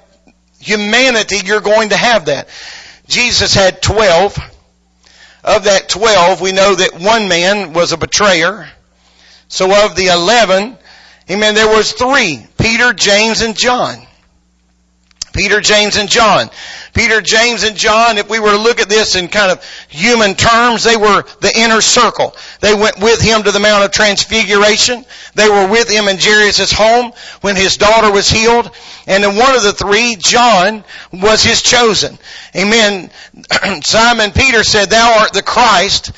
humanity, 0.58 1.38
you're 1.44 1.60
going 1.60 1.90
to 1.90 1.96
have 1.96 2.26
that. 2.26 2.48
Jesus 3.06 3.54
had 3.54 3.82
12. 3.82 4.38
Of 5.44 5.64
that 5.64 5.88
12, 5.88 6.40
we 6.40 6.52
know 6.52 6.74
that 6.74 7.00
one 7.00 7.28
man 7.28 7.72
was 7.72 7.92
a 7.92 7.96
betrayer. 7.96 8.68
So 9.46 9.86
of 9.86 9.96
the 9.96 10.08
11, 10.08 10.76
amen, 11.30 11.54
there 11.54 11.68
was 11.68 11.92
three. 11.92 12.44
Peter, 12.58 12.92
James, 12.92 13.40
and 13.40 13.56
John. 13.56 14.07
Peter, 15.32 15.60
James, 15.60 15.96
and 15.96 16.08
John. 16.08 16.50
Peter, 16.94 17.20
James, 17.20 17.62
and 17.62 17.76
John, 17.76 18.18
if 18.18 18.28
we 18.28 18.40
were 18.40 18.52
to 18.52 18.58
look 18.58 18.80
at 18.80 18.88
this 18.88 19.14
in 19.14 19.28
kind 19.28 19.52
of 19.52 19.62
human 19.88 20.34
terms, 20.34 20.84
they 20.84 20.96
were 20.96 21.24
the 21.40 21.52
inner 21.56 21.80
circle. 21.80 22.34
They 22.60 22.74
went 22.74 22.98
with 22.98 23.20
him 23.20 23.42
to 23.42 23.52
the 23.52 23.60
Mount 23.60 23.84
of 23.84 23.92
Transfiguration. 23.92 25.04
They 25.34 25.48
were 25.48 25.68
with 25.68 25.88
him 25.88 26.08
in 26.08 26.18
Jairus' 26.18 26.72
home 26.72 27.12
when 27.40 27.56
his 27.56 27.76
daughter 27.76 28.10
was 28.10 28.28
healed. 28.28 28.70
And 29.06 29.22
then 29.22 29.36
one 29.36 29.54
of 29.54 29.62
the 29.62 29.72
three, 29.72 30.16
John, 30.16 30.84
was 31.12 31.44
his 31.44 31.62
chosen. 31.62 32.18
Amen. 32.56 33.10
Simon 33.82 34.32
Peter 34.32 34.64
said, 34.64 34.90
thou 34.90 35.20
art 35.20 35.32
the 35.32 35.42
Christ. 35.42 36.12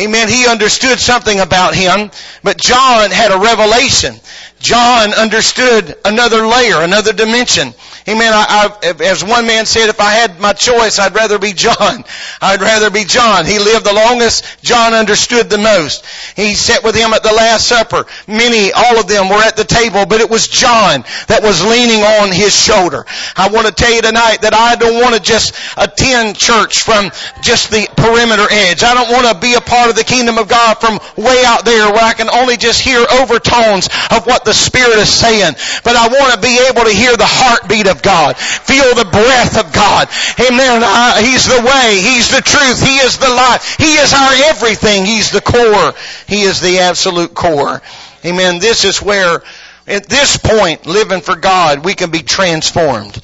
Amen. 0.00 0.28
He 0.28 0.48
understood 0.48 0.98
something 0.98 1.38
about 1.38 1.76
him, 1.76 2.10
but 2.42 2.58
John 2.58 3.12
had 3.12 3.30
a 3.30 3.38
revelation. 3.38 4.16
John 4.58 5.14
understood 5.14 5.96
another 6.04 6.46
layer, 6.46 6.80
another 6.80 7.12
dimension. 7.12 7.74
Amen. 8.06 8.32
I, 8.34 8.68
I, 8.82 9.02
as 9.04 9.24
one 9.24 9.46
man 9.46 9.64
said, 9.64 9.88
if 9.88 9.98
I 9.98 10.12
had 10.12 10.38
my 10.38 10.52
choice, 10.52 10.98
I'd 10.98 11.14
rather 11.14 11.38
be 11.38 11.54
John. 11.54 12.04
I'd 12.42 12.60
rather 12.60 12.90
be 12.90 13.04
John. 13.04 13.46
He 13.46 13.58
lived 13.58 13.86
the 13.86 13.94
longest. 13.94 14.44
John 14.62 14.92
understood 14.92 15.48
the 15.48 15.56
most. 15.56 16.04
He 16.36 16.52
sat 16.52 16.84
with 16.84 16.94
him 16.94 17.14
at 17.14 17.22
the 17.22 17.32
Last 17.32 17.66
Supper. 17.66 18.04
Many, 18.28 18.72
all 18.72 19.00
of 19.00 19.08
them 19.08 19.30
were 19.30 19.40
at 19.40 19.56
the 19.56 19.64
table, 19.64 20.04
but 20.04 20.20
it 20.20 20.28
was 20.28 20.48
John 20.48 21.00
that 21.28 21.40
was 21.42 21.64
leaning 21.64 22.02
on 22.02 22.30
his 22.30 22.54
shoulder. 22.54 23.06
I 23.36 23.48
want 23.48 23.68
to 23.68 23.72
tell 23.72 23.92
you 23.92 24.02
tonight 24.02 24.42
that 24.42 24.52
I 24.52 24.76
don't 24.76 25.00
want 25.00 25.14
to 25.14 25.22
just 25.22 25.56
attend 25.78 26.36
church 26.36 26.82
from 26.82 27.10
just 27.40 27.70
the 27.70 27.88
perimeter 27.96 28.44
edge. 28.50 28.84
I 28.84 28.92
don't 28.92 29.12
want 29.16 29.32
to 29.32 29.40
be 29.40 29.54
a 29.54 29.62
part 29.62 29.88
of 29.88 29.96
the 29.96 30.04
kingdom 30.04 30.36
of 30.36 30.48
God 30.48 30.76
from 30.76 31.00
way 31.16 31.42
out 31.46 31.64
there 31.64 31.88
where 31.88 32.04
I 32.04 32.12
can 32.12 32.28
only 32.28 32.58
just 32.58 32.82
hear 32.82 33.00
overtones 33.00 33.88
of 34.12 34.26
what 34.26 34.44
the 34.44 34.52
Spirit 34.52 34.98
is 34.98 35.08
saying. 35.08 35.56
But 35.84 35.96
I 35.96 36.08
want 36.08 36.34
to 36.34 36.40
be 36.40 36.60
able 36.68 36.84
to 36.84 36.92
hear 36.92 37.16
the 37.16 37.24
heartbeat 37.24 37.86
of 37.88 37.93
of 37.94 38.02
God. 38.02 38.36
Feel 38.36 38.94
the 38.94 39.04
breath 39.04 39.56
of 39.58 39.72
God. 39.72 40.08
Amen. 40.40 40.82
He's 41.24 41.46
the 41.46 41.62
way. 41.62 42.00
He's 42.02 42.30
the 42.30 42.42
truth. 42.42 42.82
He 42.82 42.96
is 42.96 43.18
the 43.18 43.30
life. 43.30 43.76
He 43.78 43.94
is 43.94 44.12
our 44.12 44.32
everything. 44.50 45.06
He's 45.06 45.30
the 45.30 45.40
core. 45.40 45.94
He 46.26 46.42
is 46.42 46.60
the 46.60 46.80
absolute 46.80 47.34
core. 47.34 47.80
Amen. 48.24 48.58
This 48.58 48.84
is 48.84 49.00
where, 49.00 49.42
at 49.86 50.06
this 50.06 50.36
point, 50.36 50.86
living 50.86 51.20
for 51.20 51.36
God, 51.36 51.84
we 51.84 51.94
can 51.94 52.10
be 52.10 52.22
transformed. 52.22 53.20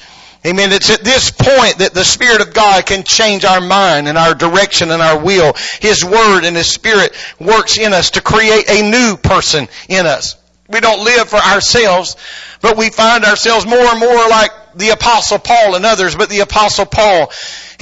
Amen. 0.46 0.72
It's 0.72 0.88
at 0.88 1.04
this 1.04 1.30
point 1.30 1.78
that 1.78 1.92
the 1.92 2.04
Spirit 2.04 2.40
of 2.40 2.54
God 2.54 2.86
can 2.86 3.02
change 3.04 3.44
our 3.44 3.60
mind 3.60 4.08
and 4.08 4.16
our 4.16 4.34
direction 4.34 4.90
and 4.90 5.02
our 5.02 5.18
will. 5.22 5.52
His 5.80 6.02
Word 6.02 6.44
and 6.44 6.56
His 6.56 6.66
Spirit 6.66 7.14
works 7.38 7.76
in 7.76 7.92
us 7.92 8.12
to 8.12 8.22
create 8.22 8.70
a 8.70 8.90
new 8.90 9.18
person 9.18 9.68
in 9.88 10.06
us. 10.06 10.36
We 10.70 10.80
don't 10.80 11.04
live 11.04 11.28
for 11.28 11.36
ourselves, 11.36 12.16
but 12.60 12.76
we 12.76 12.90
find 12.90 13.24
ourselves 13.24 13.66
more 13.66 13.78
and 13.78 13.98
more 13.98 14.28
like 14.28 14.50
the 14.76 14.90
apostle 14.90 15.38
Paul 15.38 15.74
and 15.74 15.84
others, 15.84 16.14
but 16.14 16.28
the 16.28 16.40
apostle 16.40 16.86
Paul, 16.86 17.30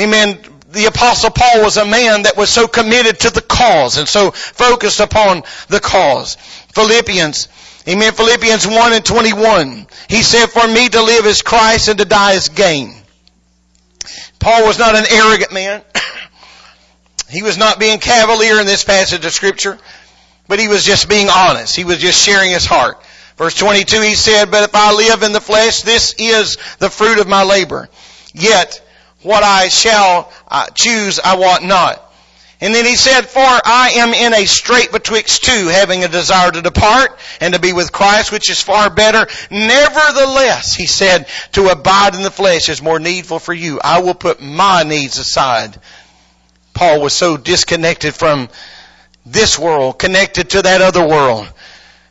amen, 0.01 0.39
the 0.71 0.87
apostle 0.87 1.31
Paul 1.31 1.63
was 1.63 1.77
a 1.77 1.85
man 1.85 2.23
that 2.23 2.37
was 2.37 2.51
so 2.51 2.67
committed 2.67 3.21
to 3.21 3.31
the 3.31 3.43
cause 3.43 3.99
and 3.99 4.09
so 4.09 4.31
focused 4.31 5.01
upon 5.01 5.43
the 5.69 5.81
cause. 5.81 6.37
Philippians, 6.75 7.49
amen, 7.87 8.13
Philippians 8.13 8.67
1 8.67 8.93
and 8.93 9.05
21. 9.05 9.87
He 10.09 10.23
said, 10.23 10.47
for 10.47 10.67
me 10.67 10.89
to 10.89 11.03
live 11.03 11.27
is 11.27 11.43
Christ 11.43 11.89
and 11.89 11.99
to 11.99 12.05
die 12.07 12.33
is 12.33 12.49
gain. 12.49 12.95
Paul 14.39 14.67
was 14.67 14.79
not 14.79 14.95
an 14.95 15.05
arrogant 15.11 15.53
man. 15.53 15.83
he 17.29 17.43
was 17.43 17.59
not 17.59 17.79
being 17.79 17.99
cavalier 17.99 18.61
in 18.61 18.67
this 18.67 18.85
passage 18.85 19.25
of 19.25 19.33
scripture, 19.33 19.79
but 20.49 20.59
he 20.59 20.69
was 20.69 20.85
just 20.85 21.09
being 21.09 21.29
honest. 21.29 21.77
He 21.77 21.85
was 21.85 21.99
just 21.99 22.21
sharing 22.25 22.51
his 22.51 22.67
heart. 22.67 23.01
Verse 23.37 23.55
22, 23.55 24.01
he 24.01 24.15
said, 24.15 24.51
But 24.51 24.65
if 24.65 24.75
I 24.75 24.93
live 24.93 25.23
in 25.23 25.33
the 25.33 25.41
flesh, 25.41 25.83
this 25.83 26.15
is 26.19 26.57
the 26.79 26.91
fruit 26.91 27.21
of 27.21 27.29
my 27.29 27.45
labor. 27.45 27.89
Yet, 28.35 28.83
what 29.23 29.45
I 29.45 29.69
shall 29.69 30.33
choose, 30.75 31.21
I 31.21 31.37
want 31.37 31.65
not. 31.65 32.05
And 32.61 32.75
then 32.75 32.85
he 32.85 32.97
said, 32.97 33.23
For 33.23 33.39
I 33.41 33.93
am 33.97 34.13
in 34.15 34.35
a 34.35 34.47
strait 34.47 34.91
betwixt 34.91 35.45
two, 35.45 35.69
having 35.69 36.03
a 36.03 36.09
desire 36.09 36.51
to 36.51 36.63
depart 36.63 37.17
and 37.41 37.55
to 37.55 37.61
be 37.61 37.73
with 37.73 37.93
Christ, 37.93 38.33
which 38.33 38.51
is 38.51 38.61
far 38.61 38.91
better. 38.91 39.29
Nevertheless, 39.51 40.75
he 40.75 40.87
said, 40.87 41.29
to 41.53 41.69
abide 41.69 42.17
in 42.17 42.23
the 42.23 42.33
flesh 42.33 42.69
is 42.69 42.83
more 42.83 42.99
needful 42.99 43.39
for 43.39 43.55
you. 43.55 43.79
I 43.83 44.01
will 44.01 44.15
put 44.15 44.41
my 44.41 44.83
needs 44.83 45.19
aside. 45.19 45.81
Paul 46.75 47.01
was 47.01 47.13
so 47.13 47.37
disconnected 47.37 48.15
from 48.15 48.49
this 49.33 49.59
world, 49.59 49.99
connected 49.99 50.51
to 50.51 50.63
that 50.63 50.81
other 50.81 51.07
world 51.07 51.53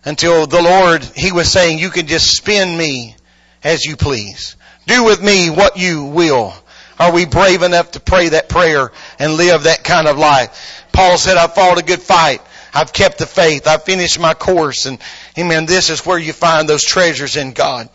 until 0.06 0.48
the 0.48 0.62
Lord, 0.62 1.04
He 1.04 1.32
was 1.32 1.52
saying, 1.52 1.80
you 1.80 1.90
can 1.90 2.08
just 2.08 2.36
spin 2.36 2.78
me 2.78 3.16
as 3.64 3.84
you 3.86 3.98
please. 3.98 4.56
Do 4.86 5.04
with 5.04 5.22
me 5.22 5.50
what 5.50 5.78
you 5.78 6.06
will. 6.06 6.54
Are 7.00 7.12
we 7.12 7.26
brave 7.26 7.62
enough 7.62 7.92
to 7.92 8.00
pray 8.00 8.30
that 8.30 8.50
prayer 8.50 8.92
and 9.20 9.34
live 9.34 9.64
that 9.64 9.84
kind 9.84 10.08
of 10.08 10.18
life? 10.18 10.86
Paul 10.92 11.18
said, 11.18 11.38
I've 11.38 11.54
fought 11.54 11.78
a 11.78 11.84
good 11.84 12.02
fight. 12.02 12.42
I've 12.74 12.94
kept 12.94 13.18
the 13.18 13.26
faith. 13.26 13.68
I've 13.68 13.84
finished 13.84 14.20
my 14.20 14.34
course. 14.34 14.86
And 14.86 15.00
amen, 15.38 15.66
this 15.66 15.90
is 15.90 16.06
where 16.06 16.18
you 16.18 16.34
find 16.34 16.68
those 16.68 16.84
treasures 16.84 17.36
in 17.36 17.54
God. 17.54 17.90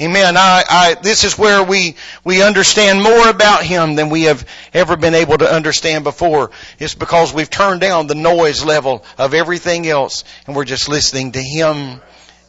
Amen. 0.00 0.36
I, 0.36 0.64
I, 0.68 0.94
this 1.00 1.22
is 1.22 1.38
where 1.38 1.62
we, 1.62 1.94
we 2.24 2.42
understand 2.42 3.02
more 3.02 3.28
about 3.28 3.62
Him 3.62 3.94
than 3.94 4.10
we 4.10 4.24
have 4.24 4.46
ever 4.72 4.96
been 4.96 5.14
able 5.14 5.38
to 5.38 5.50
understand 5.50 6.02
before. 6.02 6.50
It's 6.80 6.94
because 6.94 7.32
we've 7.32 7.50
turned 7.50 7.80
down 7.80 8.08
the 8.08 8.16
noise 8.16 8.64
level 8.64 9.04
of 9.18 9.34
everything 9.34 9.86
else 9.86 10.24
and 10.46 10.56
we're 10.56 10.64
just 10.64 10.88
listening 10.88 11.32
to 11.32 11.42
Him 11.42 12.00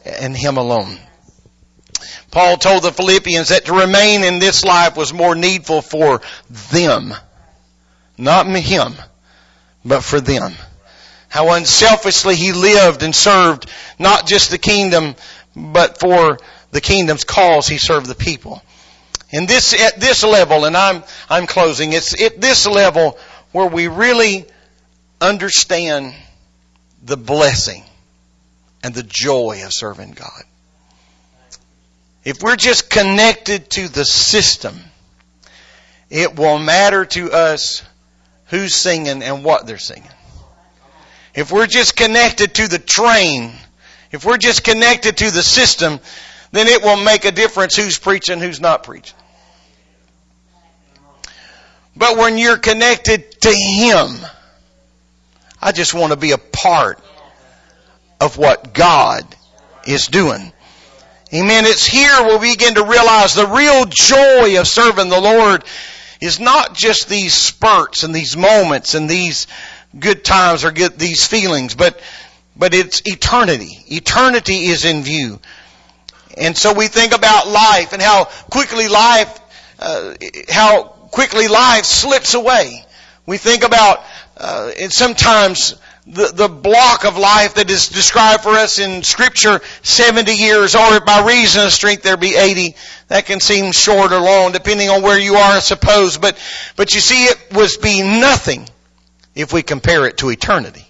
and 0.04 0.36
Him 0.36 0.56
alone. 0.56 0.98
Paul 2.30 2.56
told 2.56 2.82
the 2.82 2.92
Philippians 2.92 3.48
that 3.48 3.66
to 3.66 3.72
remain 3.72 4.24
in 4.24 4.38
this 4.38 4.64
life 4.64 4.96
was 4.96 5.12
more 5.12 5.34
needful 5.34 5.82
for 5.82 6.20
them. 6.72 7.14
Not 8.18 8.46
him, 8.46 8.94
but 9.84 10.02
for 10.02 10.20
them. 10.20 10.52
How 11.28 11.52
unselfishly 11.52 12.34
he 12.34 12.52
lived 12.52 13.02
and 13.02 13.14
served 13.14 13.70
not 13.98 14.26
just 14.26 14.50
the 14.50 14.58
kingdom, 14.58 15.16
but 15.54 15.98
for 15.98 16.38
the 16.76 16.82
kingdom's 16.82 17.24
cause 17.24 17.66
he 17.66 17.78
served 17.78 18.06
the 18.06 18.14
people. 18.14 18.62
And 19.32 19.48
this, 19.48 19.72
at 19.72 19.98
this 19.98 20.22
level, 20.22 20.66
and 20.66 20.76
I'm, 20.76 21.04
I'm 21.26 21.46
closing, 21.46 21.94
it's 21.94 22.20
at 22.20 22.38
this 22.38 22.66
level 22.66 23.18
where 23.52 23.66
we 23.66 23.88
really 23.88 24.44
understand 25.18 26.14
the 27.02 27.16
blessing 27.16 27.82
and 28.84 28.94
the 28.94 29.02
joy 29.02 29.62
of 29.64 29.72
serving 29.72 30.12
God. 30.12 30.42
If 32.24 32.42
we're 32.42 32.56
just 32.56 32.90
connected 32.90 33.70
to 33.70 33.88
the 33.88 34.04
system, 34.04 34.78
it 36.10 36.36
will 36.36 36.58
matter 36.58 37.06
to 37.06 37.32
us 37.32 37.82
who's 38.48 38.74
singing 38.74 39.22
and 39.22 39.42
what 39.42 39.66
they're 39.66 39.78
singing. 39.78 40.10
If 41.34 41.50
we're 41.50 41.68
just 41.68 41.96
connected 41.96 42.54
to 42.56 42.68
the 42.68 42.78
train, 42.78 43.54
if 44.12 44.26
we're 44.26 44.36
just 44.36 44.62
connected 44.62 45.16
to 45.16 45.30
the 45.30 45.42
system, 45.42 46.00
then 46.56 46.68
it 46.68 46.82
will 46.82 46.96
make 46.96 47.24
a 47.24 47.32
difference 47.32 47.76
who's 47.76 47.98
preaching, 47.98 48.40
who's 48.40 48.60
not 48.60 48.82
preaching. 48.82 49.16
But 51.96 52.16
when 52.16 52.38
you're 52.38 52.58
connected 52.58 53.40
to 53.42 53.50
Him, 53.50 54.10
I 55.60 55.72
just 55.72 55.94
want 55.94 56.12
to 56.12 56.18
be 56.18 56.32
a 56.32 56.38
part 56.38 57.00
of 58.20 58.36
what 58.36 58.74
God 58.74 59.24
is 59.86 60.06
doing. 60.06 60.52
Amen. 61.34 61.64
It's 61.64 61.86
here 61.86 62.22
where 62.22 62.38
we 62.38 62.52
begin 62.52 62.74
to 62.74 62.84
realize 62.84 63.34
the 63.34 63.46
real 63.46 63.84
joy 63.86 64.60
of 64.60 64.68
serving 64.68 65.08
the 65.08 65.20
Lord 65.20 65.64
is 66.20 66.38
not 66.38 66.74
just 66.74 67.08
these 67.08 67.34
spurts 67.34 68.04
and 68.04 68.14
these 68.14 68.36
moments 68.36 68.94
and 68.94 69.08
these 69.08 69.46
good 69.98 70.24
times 70.24 70.64
or 70.64 70.70
get 70.70 70.98
these 70.98 71.26
feelings, 71.26 71.74
but, 71.74 72.00
but 72.56 72.74
it's 72.74 73.02
eternity. 73.04 73.76
Eternity 73.88 74.66
is 74.66 74.84
in 74.84 75.02
view. 75.02 75.40
And 76.36 76.56
so 76.56 76.72
we 76.72 76.88
think 76.88 77.14
about 77.14 77.48
life 77.48 77.92
and 77.92 78.02
how 78.02 78.24
quickly 78.50 78.88
life, 78.88 79.40
uh, 79.78 80.14
how 80.50 80.82
quickly 80.84 81.48
life 81.48 81.84
slips 81.84 82.34
away. 82.34 82.84
We 83.24 83.38
think 83.38 83.64
about, 83.64 84.04
uh, 84.36 84.70
and 84.78 84.92
sometimes 84.92 85.76
the, 86.06 86.30
the 86.32 86.48
block 86.48 87.04
of 87.04 87.18
life 87.18 87.54
that 87.54 87.68
is 87.70 87.88
described 87.88 88.44
for 88.44 88.50
us 88.50 88.78
in 88.78 89.02
scripture, 89.02 89.60
70 89.82 90.32
years, 90.32 90.76
or 90.76 91.00
by 91.00 91.26
reason 91.26 91.64
of 91.64 91.72
strength 91.72 92.02
there 92.02 92.16
be 92.16 92.36
80. 92.36 92.76
That 93.08 93.26
can 93.26 93.40
seem 93.40 93.72
short 93.72 94.12
or 94.12 94.20
long, 94.20 94.52
depending 94.52 94.88
on 94.88 95.02
where 95.02 95.18
you 95.18 95.34
are, 95.34 95.56
I 95.56 95.60
suppose. 95.60 96.18
But, 96.18 96.38
but 96.76 96.94
you 96.94 97.00
see, 97.00 97.24
it 97.24 97.52
was 97.52 97.76
be 97.76 98.02
nothing 98.02 98.68
if 99.34 99.52
we 99.52 99.62
compare 99.62 100.06
it 100.06 100.18
to 100.18 100.30
eternity. 100.30 100.84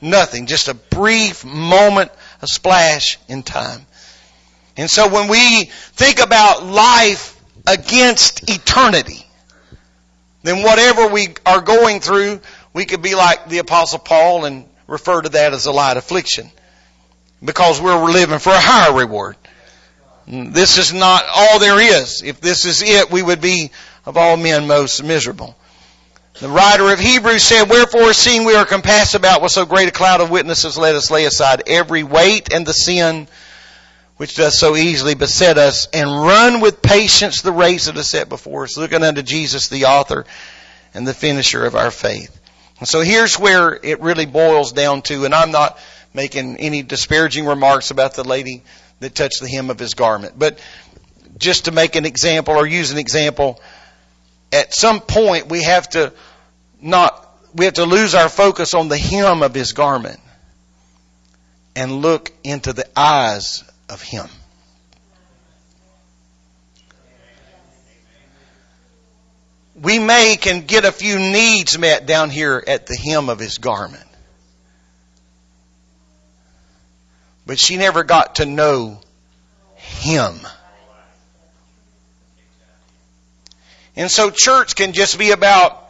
Nothing. 0.00 0.46
Just 0.46 0.68
a 0.68 0.74
brief 0.74 1.44
moment, 1.44 2.10
a 2.42 2.46
splash 2.46 3.18
in 3.28 3.42
time. 3.42 3.86
And 4.78 4.88
so 4.88 5.08
when 5.08 5.28
we 5.28 5.64
think 5.64 6.20
about 6.20 6.64
life 6.64 7.36
against 7.66 8.48
eternity, 8.48 9.26
then 10.44 10.62
whatever 10.62 11.08
we 11.08 11.34
are 11.44 11.60
going 11.60 11.98
through, 11.98 12.40
we 12.72 12.84
could 12.84 13.02
be 13.02 13.16
like 13.16 13.48
the 13.48 13.58
apostle 13.58 13.98
Paul 13.98 14.44
and 14.44 14.66
refer 14.86 15.20
to 15.20 15.28
that 15.30 15.52
as 15.52 15.66
a 15.66 15.72
light 15.72 15.96
affliction. 15.96 16.50
Because 17.44 17.80
we're 17.80 18.08
living 18.08 18.38
for 18.38 18.50
a 18.50 18.60
higher 18.60 18.94
reward. 18.94 19.36
This 20.28 20.78
is 20.78 20.92
not 20.92 21.24
all 21.34 21.58
there 21.58 21.80
is. 21.80 22.22
If 22.22 22.40
this 22.40 22.64
is 22.64 22.82
it, 22.82 23.10
we 23.10 23.22
would 23.22 23.40
be 23.40 23.72
of 24.06 24.16
all 24.16 24.36
men 24.36 24.68
most 24.68 25.02
miserable. 25.02 25.56
The 26.34 26.48
writer 26.48 26.92
of 26.92 27.00
Hebrews 27.00 27.42
said, 27.42 27.68
Wherefore, 27.68 28.12
seeing 28.12 28.44
we 28.44 28.54
are 28.54 28.64
compassed 28.64 29.16
about 29.16 29.42
with 29.42 29.50
so 29.50 29.66
great 29.66 29.88
a 29.88 29.92
cloud 29.92 30.20
of 30.20 30.30
witnesses, 30.30 30.78
let 30.78 30.94
us 30.94 31.10
lay 31.10 31.24
aside 31.24 31.64
every 31.66 32.04
weight 32.04 32.52
and 32.52 32.64
the 32.64 32.72
sin 32.72 33.26
which 34.18 34.34
does 34.34 34.58
so 34.58 34.76
easily 34.76 35.14
beset 35.14 35.58
us, 35.58 35.86
and 35.92 36.10
run 36.10 36.60
with 36.60 36.82
patience 36.82 37.40
the 37.40 37.52
race 37.52 37.86
that 37.86 37.96
is 37.96 38.10
set 38.10 38.28
before 38.28 38.64
us, 38.64 38.76
looking 38.76 39.02
unto 39.02 39.22
Jesus, 39.22 39.68
the 39.68 39.86
author 39.86 40.26
and 40.92 41.06
the 41.06 41.14
finisher 41.14 41.64
of 41.64 41.76
our 41.76 41.92
faith. 41.92 42.38
And 42.80 42.88
so 42.88 43.00
here's 43.00 43.38
where 43.38 43.78
it 43.80 44.00
really 44.00 44.26
boils 44.26 44.72
down 44.72 45.02
to, 45.02 45.24
and 45.24 45.32
I'm 45.32 45.52
not 45.52 45.78
making 46.12 46.56
any 46.56 46.82
disparaging 46.82 47.46
remarks 47.46 47.92
about 47.92 48.14
the 48.14 48.24
lady 48.24 48.64
that 48.98 49.14
touched 49.14 49.40
the 49.40 49.48
hem 49.48 49.70
of 49.70 49.78
his 49.78 49.94
garment, 49.94 50.36
but 50.36 50.58
just 51.38 51.66
to 51.66 51.70
make 51.70 51.94
an 51.94 52.04
example 52.04 52.54
or 52.54 52.66
use 52.66 52.90
an 52.90 52.98
example, 52.98 53.60
at 54.52 54.74
some 54.74 55.00
point 55.00 55.48
we 55.48 55.62
have 55.62 55.88
to 55.90 56.12
not, 56.80 57.24
we 57.54 57.66
have 57.66 57.74
to 57.74 57.84
lose 57.84 58.16
our 58.16 58.28
focus 58.28 58.74
on 58.74 58.88
the 58.88 58.98
hem 58.98 59.44
of 59.44 59.54
his 59.54 59.72
garment 59.72 60.18
and 61.76 62.02
look 62.02 62.32
into 62.42 62.72
the 62.72 62.86
eyes 62.98 63.62
of 63.88 64.02
him. 64.02 64.28
we 69.82 69.98
may 69.98 70.36
can 70.36 70.62
get 70.62 70.84
a 70.84 70.92
few 70.92 71.18
needs 71.18 71.78
met 71.78 72.06
down 72.06 72.30
here 72.30 72.62
at 72.66 72.86
the 72.86 72.96
hem 72.96 73.28
of 73.28 73.38
his 73.38 73.58
garment. 73.58 74.04
But 77.46 77.58
she 77.58 77.76
never 77.76 78.04
got 78.04 78.36
to 78.36 78.46
know 78.46 79.00
him. 79.76 80.38
And 83.96 84.10
so 84.10 84.30
church 84.30 84.76
can 84.76 84.92
just 84.92 85.18
be 85.18 85.30
about, 85.30 85.88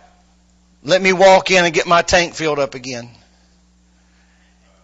let 0.82 1.02
me 1.02 1.12
walk 1.12 1.50
in 1.50 1.64
and 1.64 1.74
get 1.74 1.87
my 1.87 2.02
tank 2.02 2.34
filled 2.34 2.58
up 2.58 2.74
again. 2.74 3.11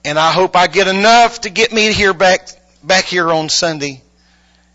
And 0.04 0.18
I 0.18 0.32
hope 0.32 0.56
I 0.56 0.66
get 0.66 0.88
enough 0.88 1.42
to 1.42 1.50
get 1.50 1.72
me 1.72 1.92
here 1.92 2.12
back, 2.12 2.48
back 2.86 3.04
here 3.04 3.30
on 3.30 3.48
Sunday. 3.48 4.02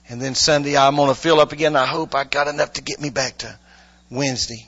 And 0.10 0.22
then 0.22 0.36
Sunday 0.36 0.78
I'm 0.78 0.96
going 0.96 1.10
to 1.10 1.16
fill 1.16 1.40
up 1.40 1.52
again. 1.52 1.76
I 1.76 1.86
hope 1.86 2.16
I 2.16 2.24
got 2.24 2.48
enough 2.48 2.74
to 2.74 2.82
get 2.82 3.00
me 3.00 3.10
back 3.10 3.38
to 3.40 3.60
Wednesday. 4.10 4.68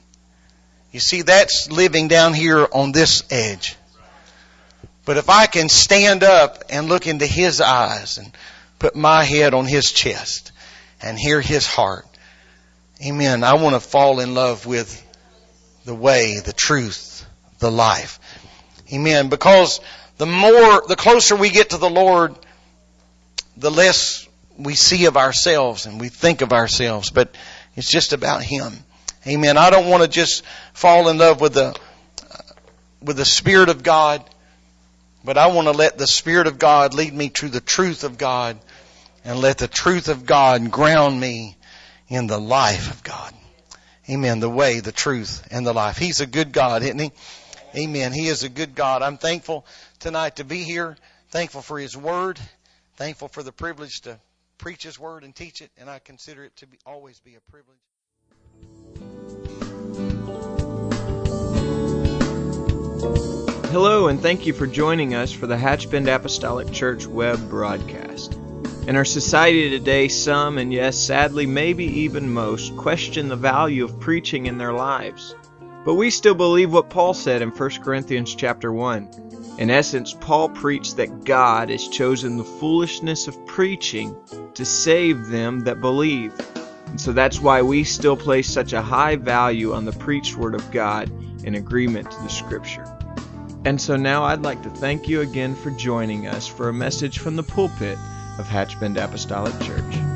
You 0.91 0.99
see, 0.99 1.21
that's 1.23 1.71
living 1.71 2.08
down 2.08 2.34
here 2.34 2.67
on 2.71 2.91
this 2.91 3.23
edge. 3.32 3.75
But 5.06 5.17
if 5.17 5.30
I 5.30 5.47
can 5.47 5.67
stand 5.67 6.23
up 6.23 6.63
and 6.69 6.88
look 6.88 7.08
into 7.08 7.25
His 7.25 7.60
eyes 7.60 8.17
and 8.17 8.32
put 8.77 8.95
my 8.95 9.23
head 9.23 9.54
on 9.54 9.65
His 9.65 9.91
chest 9.91 10.51
and 11.01 11.17
hear 11.17 11.41
His 11.41 11.65
heart, 11.65 12.06
Amen. 13.04 13.43
I 13.43 13.56
want 13.56 13.73
to 13.73 13.80
fall 13.80 14.19
in 14.19 14.36
love 14.36 14.67
with 14.67 15.04
the 15.86 15.95
way, 15.95 16.39
the 16.39 16.54
truth, 16.54 17.25
the 17.58 17.71
life. 17.71 18.19
Amen. 18.93 19.30
Because 19.30 19.82
the 20.17 20.27
more, 20.27 20.84
the 20.88 20.95
closer 20.95 21.36
we 21.36 21.49
get 21.49 21.71
to 21.71 21.77
the 21.77 21.89
Lord, 21.89 22.36
the 23.57 23.71
less 23.71 24.27
we 24.57 24.75
see 24.75 25.05
of 25.05 25.17
ourselves 25.17 25.85
and 25.85 25.99
we 25.99 26.09
think 26.09 26.41
of 26.41 26.53
ourselves. 26.53 27.09
But 27.09 27.35
it's 27.75 27.89
just 27.89 28.13
about 28.13 28.43
Him. 28.43 28.73
Amen. 29.27 29.57
I 29.57 29.69
don't 29.69 29.89
want 29.89 30.03
to 30.03 30.09
just 30.09 30.43
fall 30.73 31.07
in 31.09 31.17
love 31.17 31.41
with 31.41 31.53
the 31.53 31.67
uh, 31.67 32.37
with 33.01 33.17
the 33.17 33.25
Spirit 33.25 33.69
of 33.69 33.83
God, 33.83 34.23
but 35.23 35.37
I 35.37 35.47
want 35.47 35.67
to 35.67 35.73
let 35.73 35.97
the 35.97 36.07
Spirit 36.07 36.47
of 36.47 36.59
God 36.59 36.93
lead 36.93 37.13
me 37.13 37.29
to 37.29 37.49
the 37.49 37.61
truth 37.61 38.03
of 38.03 38.17
God 38.17 38.57
and 39.23 39.39
let 39.39 39.59
the 39.59 39.67
truth 39.67 40.07
of 40.07 40.25
God 40.25 40.71
ground 40.71 41.19
me 41.19 41.55
in 42.07 42.27
the 42.27 42.39
life 42.39 42.91
of 42.91 43.03
God. 43.03 43.33
Amen. 44.09 44.39
The 44.39 44.49
way, 44.49 44.79
the 44.79 44.91
truth, 44.91 45.47
and 45.51 45.65
the 45.65 45.73
life. 45.73 45.97
He's 45.97 46.19
a 46.19 46.25
good 46.25 46.51
God, 46.51 46.81
isn't 46.83 46.99
he? 46.99 47.11
Amen. 47.75 48.11
He 48.11 48.27
is 48.27 48.43
a 48.43 48.49
good 48.49 48.75
God. 48.75 49.01
I'm 49.01 49.17
thankful 49.17 49.65
tonight 49.99 50.37
to 50.37 50.43
be 50.43 50.63
here. 50.63 50.97
Thankful 51.29 51.61
for 51.61 51.79
His 51.79 51.95
Word. 51.95 52.39
Thankful 53.01 53.29
for 53.29 53.41
the 53.41 53.51
privilege 53.51 54.01
to 54.01 54.19
preach 54.59 54.83
His 54.83 54.99
Word 54.99 55.23
and 55.23 55.35
teach 55.35 55.63
it. 55.63 55.71
And 55.75 55.89
I 55.89 55.97
consider 55.97 56.43
it 56.43 56.55
to 56.57 56.67
be, 56.67 56.77
always 56.85 57.19
be 57.19 57.33
a 57.33 57.39
privilege. 57.49 57.79
Hello, 63.71 64.07
and 64.07 64.21
thank 64.21 64.45
you 64.45 64.53
for 64.53 64.67
joining 64.67 65.15
us 65.15 65.31
for 65.31 65.47
the 65.47 65.57
Hatchbend 65.57 66.13
Apostolic 66.13 66.71
Church 66.71 67.07
web 67.07 67.49
broadcast. 67.49 68.35
In 68.85 68.95
our 68.95 69.03
society 69.03 69.71
today, 69.71 70.07
some, 70.07 70.59
and 70.59 70.71
yes, 70.71 70.95
sadly, 70.95 71.47
maybe 71.47 71.85
even 71.85 72.31
most, 72.31 72.77
question 72.77 73.29
the 73.29 73.35
value 73.35 73.83
of 73.83 73.99
preaching 73.99 74.45
in 74.45 74.59
their 74.59 74.73
lives. 74.73 75.33
But 75.85 75.95
we 75.95 76.11
still 76.11 76.35
believe 76.35 76.71
what 76.71 76.91
Paul 76.91 77.15
said 77.15 77.41
in 77.41 77.49
1 77.49 77.69
Corinthians 77.81 78.35
chapter 78.35 78.71
1. 78.71 79.40
In 79.57 79.69
essence, 79.69 80.15
Paul 80.19 80.49
preached 80.49 80.97
that 80.97 81.25
God 81.25 81.69
has 81.69 81.87
chosen 81.87 82.37
the 82.37 82.43
foolishness 82.43 83.27
of 83.27 83.45
preaching 83.45 84.15
to 84.53 84.65
save 84.65 85.27
them 85.27 85.61
that 85.61 85.81
believe. 85.81 86.33
And 86.87 86.99
so 86.99 87.11
that's 87.11 87.39
why 87.39 87.61
we 87.61 87.83
still 87.83 88.17
place 88.17 88.49
such 88.49 88.73
a 88.73 88.81
high 88.81 89.15
value 89.15 89.73
on 89.73 89.85
the 89.85 89.91
preached 89.93 90.35
word 90.35 90.55
of 90.55 90.71
God 90.71 91.09
in 91.45 91.55
agreement 91.55 92.09
to 92.11 92.21
the 92.21 92.29
scripture. 92.29 92.85
And 93.63 93.79
so 93.79 93.95
now 93.95 94.23
I'd 94.23 94.41
like 94.41 94.63
to 94.63 94.69
thank 94.69 95.07
you 95.07 95.21
again 95.21 95.55
for 95.55 95.69
joining 95.71 96.27
us 96.27 96.47
for 96.47 96.69
a 96.69 96.73
message 96.73 97.19
from 97.19 97.35
the 97.35 97.43
pulpit 97.43 97.97
of 98.39 98.47
Hatchbend 98.47 98.97
Apostolic 98.97 99.57
Church. 99.61 100.11